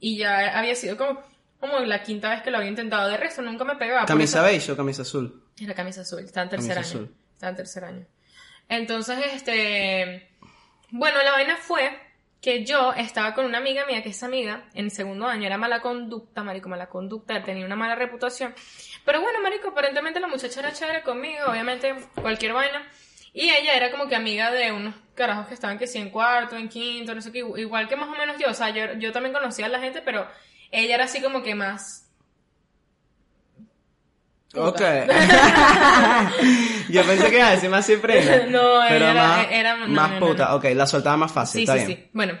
[0.00, 1.20] Y ya había sido como,
[1.60, 3.08] como la quinta vez que lo había intentado.
[3.08, 4.04] De resto, nunca me pegaba.
[4.04, 5.44] ¿Camisa eso- beige o camisa azul?
[5.62, 6.20] Era camisa azul.
[6.20, 7.04] Estaba en tercer Camisa año.
[7.04, 7.16] azul.
[7.34, 8.06] Estaba en tercer año.
[8.68, 10.28] Entonces, este...
[10.90, 11.98] Bueno, la vaina fue
[12.40, 15.80] que yo estaba con una amiga mía, que esa amiga, en segundo año, era mala
[15.80, 18.52] conducta, marico, mala conducta, tenía una mala reputación.
[19.04, 22.82] Pero bueno, marico, aparentemente la muchacha era chévere conmigo, obviamente, cualquier vaina.
[23.32, 26.56] Y ella era como que amiga de unos carajos que estaban que sí en cuarto,
[26.56, 28.48] en quinto, no sé qué, igual que más o menos yo.
[28.50, 30.28] O sea, yo, yo también conocía a la gente, pero
[30.72, 32.01] ella era así como que más...
[34.54, 34.80] Ok.
[36.90, 38.36] Yo pensé que iba a decir más cifrina.
[38.48, 40.48] No, pero era- más, era- no, más no, puta.
[40.48, 40.56] no.
[40.56, 41.98] Ok, la soltaba más fácil, Sí, está sí, bien.
[41.98, 42.08] sí.
[42.12, 42.38] Bueno,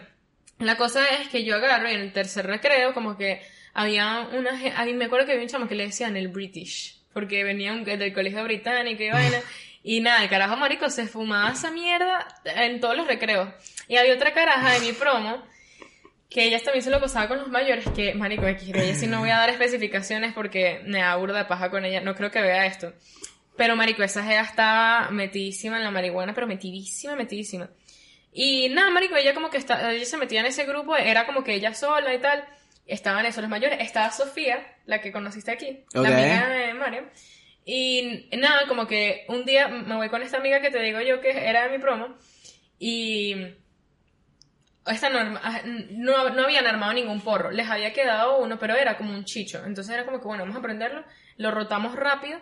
[0.58, 3.42] la cosa es que yo agarro y en el tercer recreo, como que
[3.74, 4.56] había una.
[4.58, 7.44] ge- A mí me acuerdo que había un chamo que le decían el British, porque
[7.44, 9.38] venía un- del colegio británico y vaina.
[9.84, 13.48] Y nada, el carajo marico se fumaba esa mierda en todos los recreos.
[13.88, 15.42] Y había otra caraja de mi promo
[16.32, 19.06] que ella también se lo pasaba con los mayores, que, marico, X, de ella sí
[19.06, 22.30] no voy a dar especificaciones porque me da burda de paja con ella, no creo
[22.30, 22.92] que vea esto.
[23.56, 27.70] Pero, marico, esa jeva estaba metidísima en la marihuana, pero metidísima, metidísima.
[28.32, 31.44] Y nada, marico, ella como que está, ella se metía en ese grupo, era como
[31.44, 32.44] que ella sola y tal.
[32.86, 33.78] Estaban esos los mayores.
[33.80, 37.04] Estaba Sofía, la que conociste aquí, la amiga de Mario.
[37.64, 41.20] Y nada, como que un día me voy con esta amiga que te digo yo
[41.20, 42.16] que era de mi promo.
[42.78, 43.36] Y
[44.86, 45.60] esta norma, ah,
[45.90, 47.50] no, no habían armado ningún porro.
[47.50, 49.62] Les había quedado uno, pero era como un chicho.
[49.64, 51.04] Entonces era como que, bueno, vamos a prenderlo,
[51.36, 52.40] lo rotamos rápido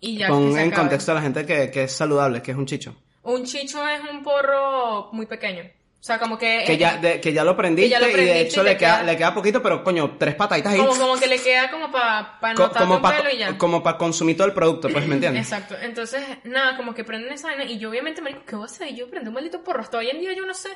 [0.00, 0.26] y ya.
[0.26, 0.82] que Pon se en acabe.
[0.82, 2.94] contexto a la gente que, que es saludable, que es un chicho.
[3.22, 5.64] Un chicho es un porro muy pequeño.
[6.06, 6.62] O sea, como que...
[6.64, 8.76] Que ya, de- que ya lo prendiste, Que ya lo y de hecho y le
[8.76, 10.78] queda, queda- le queda poquito, pero coño, tres pataditas ahí.
[10.78, 13.58] Como, como que le queda como para pa Co- como para pelo y ya.
[13.58, 15.42] como pa consumir todo el producto, pues, ¿me entiendes?
[15.42, 15.74] Exacto.
[15.82, 18.94] Entonces, nada, como que prenden esa vaina y yo obviamente, marico, ¿qué voy a hacer?
[18.94, 19.80] Yo prendo un maldito porro.
[19.80, 20.68] Hasta hoy en día yo no sé,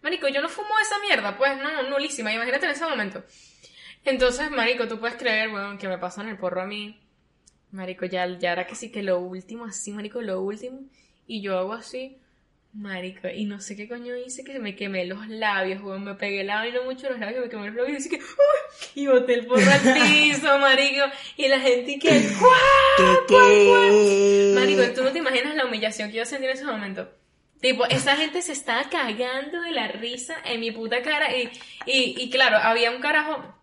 [0.00, 2.32] marico, yo no fumo esa mierda, pues, no, nulísima.
[2.32, 3.22] Imagínate en ese momento.
[4.06, 6.98] Entonces, marico, tú puedes creer, bueno, que me pasan el porro a mí.
[7.72, 10.80] Marico, ya, ya era que sí que lo último, así, marico, lo último.
[11.26, 12.16] Y yo hago así,
[12.72, 16.44] marico, y no sé qué coño hice, que me quemé los labios, weón, me pegué
[16.44, 18.22] la vaina mucho los labios, me quemé los labios y que, ¡uy!
[18.94, 21.04] y boté el porro al piso, marico,
[21.36, 22.10] y la gente que.
[24.54, 27.08] Marico, tú no te imaginas la humillación que yo sentí en ese momento.
[27.60, 31.50] Tipo, esa gente se estaba cagando de la risa en mi puta cara y,
[31.86, 33.57] y, y claro, había un carajo,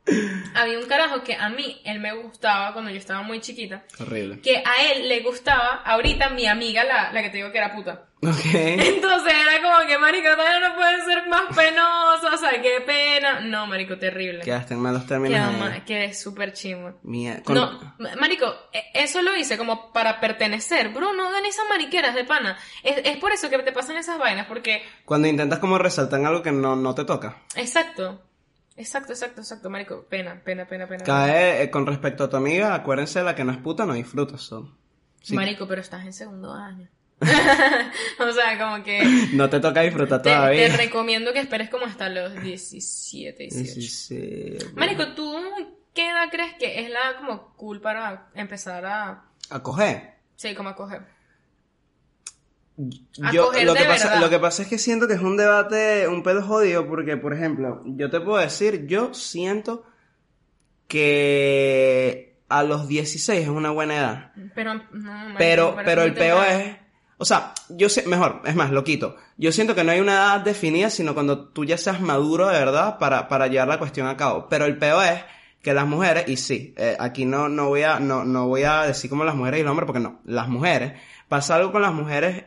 [0.54, 4.40] había un carajo que a mí, él me gustaba cuando yo estaba muy chiquita, Horrible.
[4.42, 7.74] que a él le gustaba, ahorita mi amiga, la, la que te digo que era
[7.74, 8.06] puta.
[8.24, 8.46] Ok.
[8.54, 13.40] Entonces era como que, marico, todavía no puede ser más penoso, o sea, qué pena.
[13.42, 14.42] No, marico, terrible.
[14.42, 15.38] Quedaste en malos términos.
[15.38, 15.60] Queda ahí.
[15.80, 16.98] ma- Quedé súper chimo.
[17.04, 20.90] Mía- con- No, ma- marico, e- eso lo hice como para pertenecer.
[20.90, 22.58] Bro, no hagan esas mariqueras de pana.
[22.82, 24.82] Es, es por eso que te pasan esas vainas, porque...
[25.04, 27.44] Cuando intentas como resaltar algo que no, no te toca.
[27.56, 28.24] Exacto.
[28.78, 30.06] Exacto, exacto, exacto, marico.
[30.10, 31.04] Pena, pena, pena, pena.
[31.04, 34.38] Cae eh, con respecto a tu amiga, acuérdense la que no es puta, no disfruta.
[34.38, 34.76] so.
[35.22, 35.34] Sí.
[35.34, 36.90] Marico, pero estás en segundo año.
[38.20, 39.02] o sea, como que...
[39.34, 40.68] No te toca disfrutar Te, todavía.
[40.70, 43.74] te recomiendo que esperes como hasta los 17, 18.
[43.74, 44.58] Sí, sí.
[44.76, 45.34] Marico, ¿tú
[45.94, 49.24] qué edad crees que es la como cool para empezar a...
[49.50, 50.16] A coger.
[50.36, 51.02] Sí, como a coger?
[52.78, 54.22] Yo, lo, que pasa, verdad.
[54.22, 57.34] lo que pasa es que siento que es un debate un pedo jodido porque, por
[57.34, 59.86] ejemplo, yo te puedo decir, yo siento
[60.88, 64.32] que a los 16 es una buena edad.
[64.54, 66.76] Pero, no, Pero, el peo es,
[67.18, 69.16] o sea, yo sé, mejor, es más, lo quito.
[69.38, 72.60] Yo siento que no hay una edad definida, sino cuando tú ya seas maduro de
[72.60, 74.48] verdad para, para llevar la cuestión a cabo.
[74.50, 75.24] Pero el peo es
[75.62, 78.84] que las mujeres, y sí, eh, aquí no, no voy a, no, no voy a
[78.84, 80.94] decir como las mujeres y los hombres, porque no, las mujeres,
[81.28, 82.44] pasa algo con las mujeres,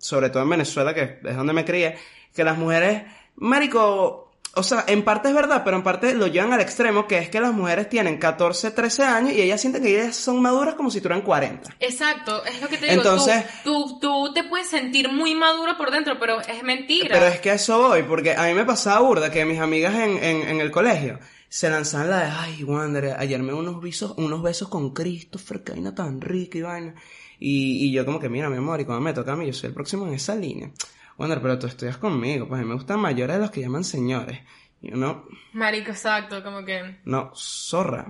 [0.00, 1.96] sobre todo en Venezuela, que es donde me crié,
[2.34, 3.04] que las mujeres,
[3.36, 7.18] marico, o sea, en parte es verdad, pero en parte lo llevan al extremo, que
[7.18, 10.74] es que las mujeres tienen 14, 13 años y ellas sienten que ellas son maduras
[10.74, 11.76] como si tuvieran 40.
[11.78, 13.02] Exacto, es lo que te digo.
[13.02, 17.10] Entonces- tú, tú, tú te puedes sentir muy maduro por dentro, pero es mentira.
[17.12, 20.16] Pero es que eso voy, porque a mí me pasaba burda que mis amigas en,
[20.22, 24.40] en, en el colegio se lanzaban la de, ay, Wander, ayer me unos besos, unos
[24.42, 26.94] besos con Christopher, que vaina tan rica y vaina.
[27.40, 29.52] Y, y yo como que, mira, mi amor, y cuando me toca a mí, yo
[29.54, 30.70] soy el próximo en esa línea.
[31.18, 33.82] Wander, pero tú estudias conmigo, pues a mí me gustan mayores de los que llaman
[33.84, 34.38] señores.
[34.82, 35.24] Y yo, no,
[35.54, 36.98] Marico, exacto, como que...
[37.04, 38.06] no, zorra.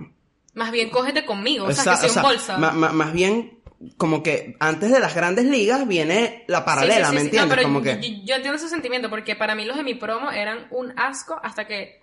[0.53, 2.57] Más bien cógete conmigo, o sea, Esa- que soy o sea, un bolsa.
[2.57, 3.59] ma- ma- más bien,
[3.97, 7.49] como que antes de las grandes ligas viene la paralela, Sí, sí, sí, ¿me entiendes?
[7.49, 8.21] No, pero como yo, que...
[8.25, 11.67] yo entiendo ese sentimiento, porque para mí los de mi promo eran un asco hasta
[11.67, 12.00] que...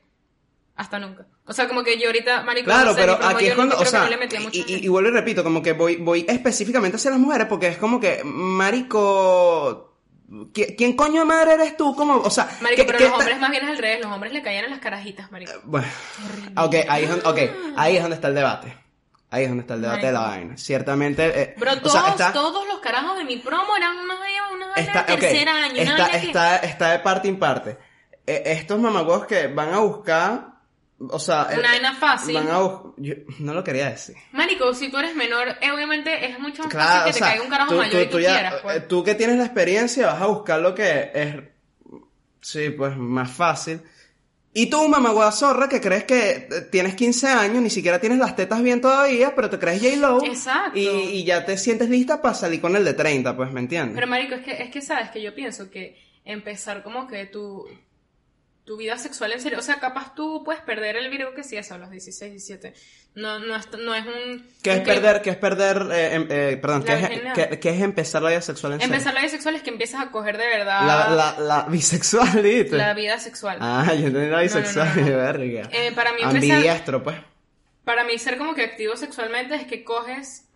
[0.79, 1.27] Hasta nunca.
[1.45, 3.85] O sea, como que yo ahorita, marico, Claro, no sé, pero aquí es cuando, o
[3.85, 4.17] sea, no
[4.53, 7.67] y, y- y vuelvo y repito, como que voy, voy específicamente hacia las mujeres porque
[7.67, 8.23] es como que,
[8.83, 9.97] marico,
[10.53, 11.95] ¿qui- ¿quién coño de madre eres tú?
[11.97, 14.13] Como, o sea, Marico, ¿qué- pero qué los hombres más bien es al revés, los
[14.13, 15.53] hombres le caían en las carajitas, marico.
[15.65, 15.89] Bueno,
[16.57, 18.77] ok, ahí es, donde, ok, ahí es donde está el debate.
[19.31, 20.57] Ahí es donde está el debate de la vaina.
[20.57, 24.15] Ciertamente, eh, Bro, o todos, sea, está, todos los carajos de mi promo eran una
[24.19, 27.29] vaina, una vaina está, de tercer año, una está, vaina que- está, está de parte
[27.29, 27.77] en parte.
[28.27, 30.47] Eh, estos mamagüeos que van a buscar,
[31.01, 32.35] o sea, eh, Una vaina fácil.
[32.35, 32.59] van a
[32.97, 34.17] yo no lo quería decir.
[34.33, 37.29] Marico, si tú eres menor, eh, obviamente es mucho más Claro, fácil que te sea,
[37.29, 38.77] caiga un carajo tú, mayor tú- y tú, tú ya- quieras, pues.
[38.77, 41.37] eh, tú que tienes la experiencia vas a buscar lo que es,
[42.41, 43.81] sí, pues más fácil.
[44.55, 48.35] Y tú, mamagüeva zorra, que crees que eh, tienes 15 años, ni siquiera tienes las
[48.35, 50.25] tetas bien todavía, pero te crees J-Lo.
[50.25, 50.77] Exacto.
[50.79, 53.95] Y, y ya te sientes lista para salir con el de 30, pues, ¿me entiendes?
[53.95, 57.69] Pero marico, es que, es que sabes que yo pienso que empezar como que tu,
[58.69, 61.57] tu vida sexual en serio, o sea, capaz tú puedes perder el virgo que sí
[61.57, 62.75] es a los 16, 17.
[63.15, 64.47] No, no, es, no es un...
[64.63, 68.21] ¿Qué es perder, qué es perder, eh, em- eh, perdón, qué es, qué es empezar
[68.21, 68.95] la vida sexual en serio?
[68.95, 72.29] Empezar la vida sexual es que empiezas a coger de verdad La, la, la bisexual,
[72.43, 72.77] ¿viste?
[72.77, 73.57] la vida sexual.
[73.59, 75.17] Ah, yo entendí la bisexual, no, no.
[75.17, 75.71] verga.
[75.73, 77.17] Eh, para mí Ambidiestro, pues.
[77.85, 80.47] Para mí ser como que activo sexualmente es que coges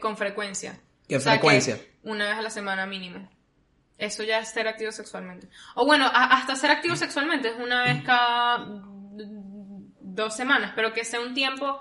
[0.00, 0.80] con frecuencia.
[1.06, 1.78] ¿Qué O sea, que frecuencia?
[2.02, 3.30] una vez a la semana mínimo.
[4.02, 5.48] Eso ya es ser activo sexualmente.
[5.74, 8.66] O bueno, a- hasta ser activo sexualmente es una vez cada
[10.00, 11.80] dos semanas, pero que sea un tiempo...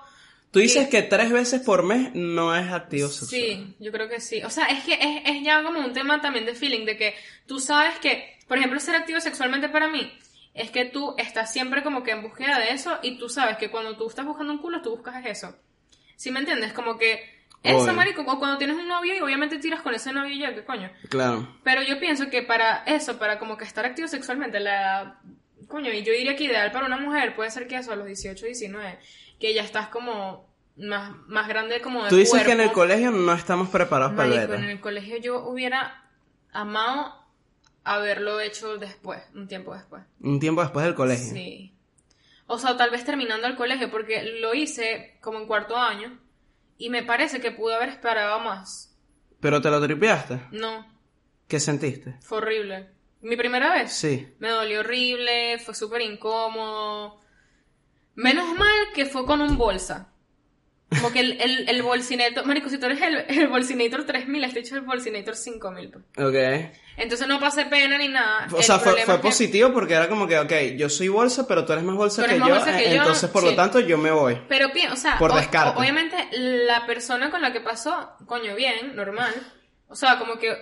[0.51, 3.29] Tú dices que tres veces por mes no es activo sexual.
[3.29, 4.43] Sí, yo creo que sí.
[4.43, 7.15] O sea, es que es, es ya como un tema también de feeling, de que
[7.45, 10.11] tú sabes que, por ejemplo, ser activo sexualmente para mí
[10.53, 13.71] es que tú estás siempre como que en búsqueda de eso y tú sabes que
[13.71, 15.55] cuando tú estás buscando un culo, tú buscas eso.
[16.17, 16.73] ¿Sí me entiendes?
[16.73, 17.23] Como que
[17.63, 20.53] eso, marico, o cuando tienes un novio y obviamente tiras con ese novio y ya,
[20.55, 20.89] ¿qué coño?
[21.09, 21.47] Claro.
[21.63, 25.19] Pero yo pienso que para eso, para como que estar activo sexualmente, la...
[25.67, 28.05] Coño, y yo diría que ideal para una mujer puede ser que eso, a los
[28.05, 28.99] 18, 19,
[29.39, 33.11] que ya estás como más, más grande como de Tú dices que en el colegio
[33.11, 36.09] no estamos preparados para el Marico, en el colegio yo hubiera
[36.51, 37.15] amado
[37.83, 40.03] haberlo hecho después, un tiempo después.
[40.19, 41.33] Un tiempo después del colegio.
[41.33, 41.73] Sí.
[42.47, 46.19] O sea, tal vez terminando el colegio, porque lo hice como en cuarto año
[46.85, 48.95] y me parece que pude haber esperado más.
[49.39, 50.41] Pero te lo tripeaste.
[50.51, 50.85] No,
[51.47, 52.17] ¿Qué sentiste?
[52.21, 52.89] fue horrible.
[53.21, 53.91] Mi primera vez.
[53.93, 54.33] Sí.
[54.39, 57.19] Me dolió horrible, fue súper incómodo.
[58.15, 60.10] Menos mal que fue con un bolsa.
[60.97, 64.59] Como que el, el, el Bolsinator, marico, si tú eres el, el Bolsinator 3000, este
[64.59, 65.89] hecho es el Bolsinator 5000.
[65.91, 66.03] pues.
[66.27, 66.71] Ok.
[66.97, 68.47] Entonces no pasé pena ni nada.
[68.51, 71.47] O El sea, fue, fue que- positivo porque era como que, ok, yo soy bolsa,
[71.47, 73.43] pero tú eres más bolsa que eres yo, más bolsa que eh, yo, entonces por
[73.43, 74.37] lo tanto yo me voy.
[74.49, 79.33] Pero, o sea, Por o- obviamente la persona con la que pasó, coño, bien, normal.
[79.87, 80.55] O sea, como que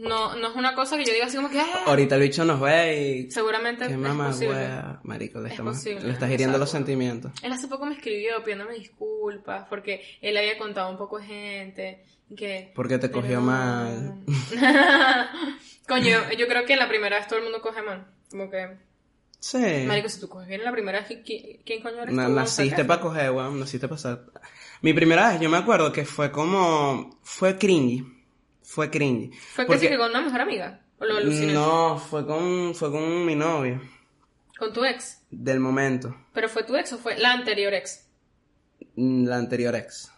[0.00, 2.44] no, no es una cosa que yo diga así como que, ah, Ahorita el bicho
[2.44, 3.30] nos ve y...
[3.30, 5.00] seguramente Qué mamá, wea.
[5.04, 7.32] Marico, le, Es estamos, posible, le estás hiriendo los sentimientos.
[7.42, 12.04] Él hace poco me escribió pidiéndome disculpas porque él había contado un poco de gente
[12.36, 12.72] que...
[12.74, 14.24] Porque te cogió pero- mal.
[15.88, 18.06] Coño, yo creo que la primera vez todo el mundo coge mal.
[18.30, 18.76] Como que,
[19.40, 19.84] Sí.
[19.86, 22.20] marico, si tú coges bien la primera vez, ¿qui- ¿quién coño eres tú?
[22.20, 23.58] naciste para coger, weón.
[23.58, 24.18] Naciste para ser...
[24.82, 27.18] Mi primera vez, yo me acuerdo que fue como...
[27.22, 28.04] Fue cringy.
[28.70, 29.32] Fue cringy.
[29.32, 30.80] ¿Fue Porque- casi que con una mejor amiga?
[31.00, 31.52] ¿O lo aluciné?
[31.52, 33.80] No, fue con, fue con mi novio.
[34.58, 35.22] ¿Con tu ex?
[35.30, 36.14] Del momento.
[36.32, 38.06] ¿Pero fue tu ex o fue la anterior ex?
[38.94, 40.12] Mm, La anterior ex.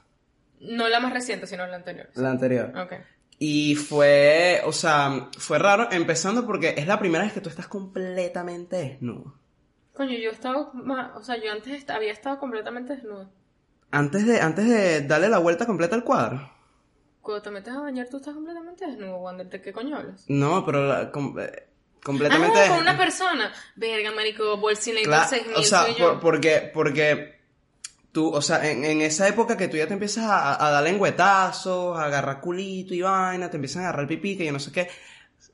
[0.61, 2.11] No la más reciente, sino la anterior.
[2.15, 2.73] La anterior.
[2.77, 2.93] Ok.
[3.39, 7.69] Y fue, o sea, fue raro empezando porque es la primera vez que tú estás
[7.69, 9.35] completamente desnudo.
[9.95, 10.31] Coño, yo
[10.75, 13.31] ma- o sea, yo antes había estado completamente desnuda.
[13.91, 16.51] Antes de, antes de darle la vuelta completa al cuadro.
[17.23, 19.49] Cuando te metes a bañar, tú estás completamente desnudo, Wander.
[19.49, 20.25] ¿De qué coño hablas?
[20.29, 21.69] No, pero la- com- eh,
[22.03, 22.81] completamente Ah, con desnudo.
[22.81, 23.53] una persona.
[23.77, 27.41] Verga, marico, Bolsinator Cla- 6000 o sea, por- porque, porque
[28.11, 30.83] tú, o sea, en, en esa época que tú ya te empiezas a, a dar
[30.83, 34.73] lengüetazos, a agarrar culito y vaina, te empiezan a agarrar pipí, que yo no sé
[34.73, 34.89] qué.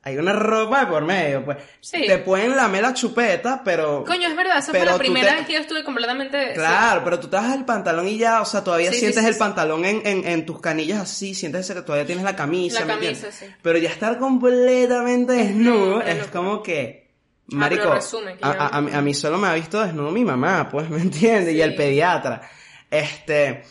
[0.05, 1.59] Hay una ropa de por medio, pues.
[1.81, 2.05] Sí.
[2.07, 4.05] Te pueden lamer la chupeta, pero.
[4.07, 6.53] Coño, es verdad, esa fue la primera te- vez que yo estuve completamente...
[6.55, 9.37] Claro, pero tú te das el pantalón y ya, o sea, todavía Sí, sientes el
[9.37, 12.81] pantalón en, en, en tus canillas así, sientes que todavía tienes la camisa.
[12.81, 13.35] La ¿me camisa, entiendes?
[13.35, 13.47] sí.
[13.61, 17.09] Pero ya estar completamente desnudo es como que...
[17.51, 19.81] Ah, Marico, pero resume, que a, a- a mí- a mí solo me ha visto
[19.83, 21.55] desnudo mi mamá, pues, ¿me entiendes?
[21.55, 22.43] Y el pediatra.
[22.91, 23.63] Este...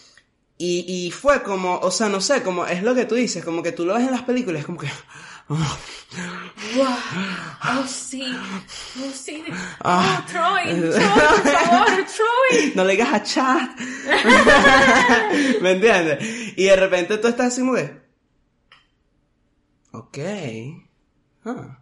[0.59, 3.61] Y, y fue como, o sea, no sé, como es lo que tú dices, como
[3.61, 4.87] que tú lo ves en las películas, como que...
[5.49, 5.59] ¡Wow!
[7.63, 8.23] ¡Oh, sí!
[8.99, 9.43] ¡Oh, sí!
[9.83, 10.19] Ah.
[10.21, 10.63] ¡Oh, Troy!
[10.91, 11.87] ¡Troy, por favor!
[11.87, 12.71] ¡Troy!
[12.75, 13.69] no le digas a chat.
[15.61, 16.17] ¿Me entiendes?
[16.57, 18.01] Y de repente tú estás así como que...
[19.91, 20.17] Ok.
[21.45, 21.79] Ah,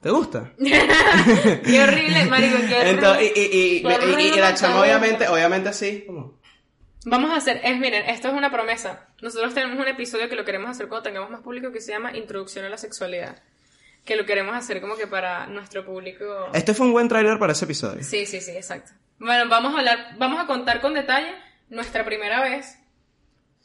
[0.00, 0.52] ¿Te gusta?
[0.58, 2.56] ¡Qué horrible, marico!
[2.58, 2.90] ¡Qué horrible!
[2.90, 6.37] Entonces, y, y, y, y- la chama obviamente, obviamente así, como...
[7.10, 9.08] Vamos a hacer, es, miren, esto es una promesa.
[9.22, 12.16] Nosotros tenemos un episodio que lo queremos hacer cuando tengamos más público que se llama
[12.16, 13.40] Introducción a la Sexualidad.
[14.04, 16.24] Que lo queremos hacer como que para nuestro público.
[16.54, 18.02] Este fue un buen tráiler para ese episodio.
[18.02, 18.92] Sí, sí, sí, exacto.
[19.18, 21.34] Bueno, vamos a hablar, vamos a contar con detalle
[21.68, 22.78] nuestra primera vez.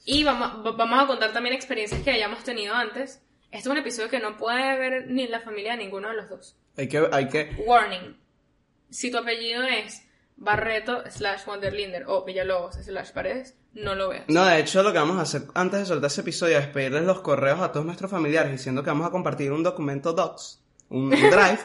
[0.05, 3.21] Y vamos, va- vamos a contar también experiencias que hayamos tenido antes.
[3.51, 6.29] Este es un episodio que no puede ver ni la familia de ninguno de los
[6.29, 6.57] dos.
[6.75, 7.55] Hay que, hay que...
[7.65, 8.17] Warning.
[8.89, 10.02] Si tu apellido es
[10.35, 14.25] Barreto slash Wanderlinder o Villalobos slash Paredes, no lo veas.
[14.27, 17.03] No, de hecho lo que vamos a hacer antes de soltar ese episodio es pedirles
[17.03, 21.09] los correos a todos nuestros familiares diciendo que vamos a compartir un documento docs, un
[21.09, 21.59] drive,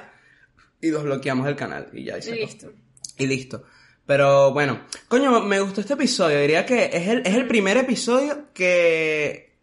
[0.80, 1.88] y los bloqueamos el canal.
[1.92, 2.30] Y ya, y.
[2.32, 2.72] Listo.
[3.16, 3.64] Y listo.
[4.06, 6.40] Pero bueno, coño, me gustó este episodio.
[6.40, 9.58] Diría que es el, es el primer episodio que,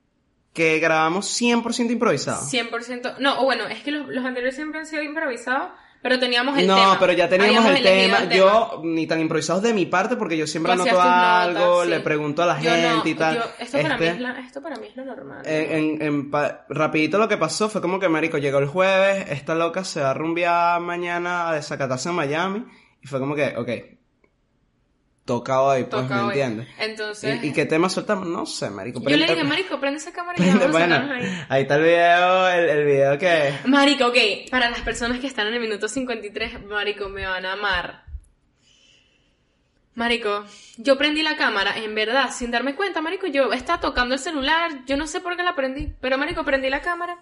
[0.54, 2.46] que grabamos 100% improvisado.
[2.46, 3.18] 100%.
[3.18, 5.72] No, o bueno, es que los, los anteriores siempre han sido improvisados,
[6.08, 7.00] pero teníamos el no, tema.
[7.00, 8.26] pero ya teníamos el tema.
[8.26, 12.04] Yo, ni tan improvisados de mi parte, porque yo siempre anoto algo, notas, le sí.
[12.04, 13.36] pregunto a la Yo gente no, y tal.
[13.38, 15.42] yo- esto, para mí Este, es la- esto para mí es lo normal.
[15.48, 19.26] En, en- en pa- rapidito lo que pasó fue como que Marico llegó el jueves,
[19.32, 22.66] esta loca se va a rumbear mañana a desacatarse en Miami,
[23.02, 23.70] y fue como que, ok,
[25.26, 26.28] toca hoy, pues, Toca ¿me hoy.
[26.30, 26.68] entiendes?
[26.80, 28.28] Entonces, ¿Y, y qué tema soltamos?
[28.28, 29.00] No sé, marico.
[29.02, 31.46] yo le prende- dije, Marico, prende esa cámara y prende- vamos a bueno, sentarnos ahí.
[31.50, 33.54] ahí está el video, el, el video que...
[33.66, 34.18] Marico, ok,
[34.52, 38.06] para las personas que están en el minuto 53, Marico, me van a amar.
[39.96, 40.44] Marico,
[40.78, 44.84] yo prendí la cámara, en verdad, sin darme cuenta, Marico, yo estaba tocando el celular,
[44.86, 47.18] yo no sé por qué la prendí, pero Marico, prendí la cámara.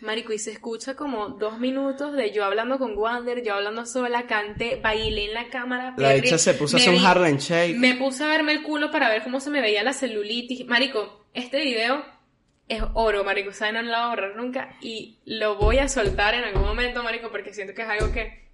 [0.00, 4.26] Marico, y se escucha como dos minutos de yo hablando con Wander, yo hablando sola,
[4.26, 5.94] canté, bailé en la cámara.
[5.96, 7.76] La dicha se puso a me hacer un Harlem Shake.
[7.76, 10.66] Me puse a verme el culo para ver cómo se me veía la celulitis.
[10.66, 12.04] Marico, este video
[12.68, 13.74] es oro, marico, ¿saben?
[13.76, 17.30] No lo voy a borrar nunca y lo voy a soltar en algún momento, marico,
[17.30, 18.44] porque siento que es algo que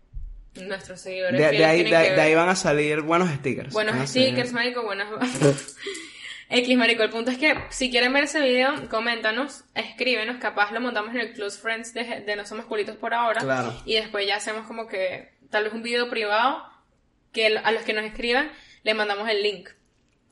[0.66, 2.16] nuestros seguidores De, de ahí, de, que ahí- ver.
[2.16, 3.72] de ahí van a salir buenos stickers.
[3.72, 5.08] Buenos Van a salir- stickers, marico, buenas...
[6.50, 10.80] X, marico, el punto es que si quieren ver ese video, coméntanos, escríbenos, capaz lo
[10.80, 13.40] montamos en el Close Friends de, de No Somos Culitos por ahora.
[13.40, 13.72] Claro.
[13.84, 16.64] Y después ya hacemos como que, tal vez un video privado,
[17.32, 18.50] que a los que nos escriban
[18.82, 19.68] le mandamos el link.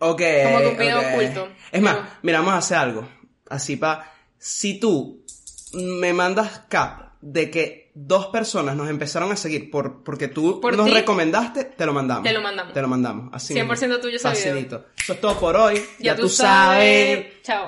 [0.00, 0.22] Ok.
[0.44, 1.52] Como que un video oculto.
[1.70, 3.08] Es más, Pero- mira, vamos a hacer algo.
[3.48, 4.12] Así pa...
[4.38, 5.24] Si tú
[5.72, 10.76] me mandas cap de que dos personas nos empezaron a seguir por, porque tú Por
[10.76, 10.92] nos ti.
[10.92, 12.22] recomendaste, te lo mandamos.
[12.24, 12.72] Te lo mandamos.
[12.72, 13.30] Te lo mandamos.
[13.34, 13.98] Así 100% mismo.
[13.98, 14.44] tuyo ese video.
[14.52, 14.84] Facilito.
[14.96, 15.82] Eso es todo por hoy.
[15.98, 17.42] Ya, tú sabes.
[17.42, 17.66] Chao.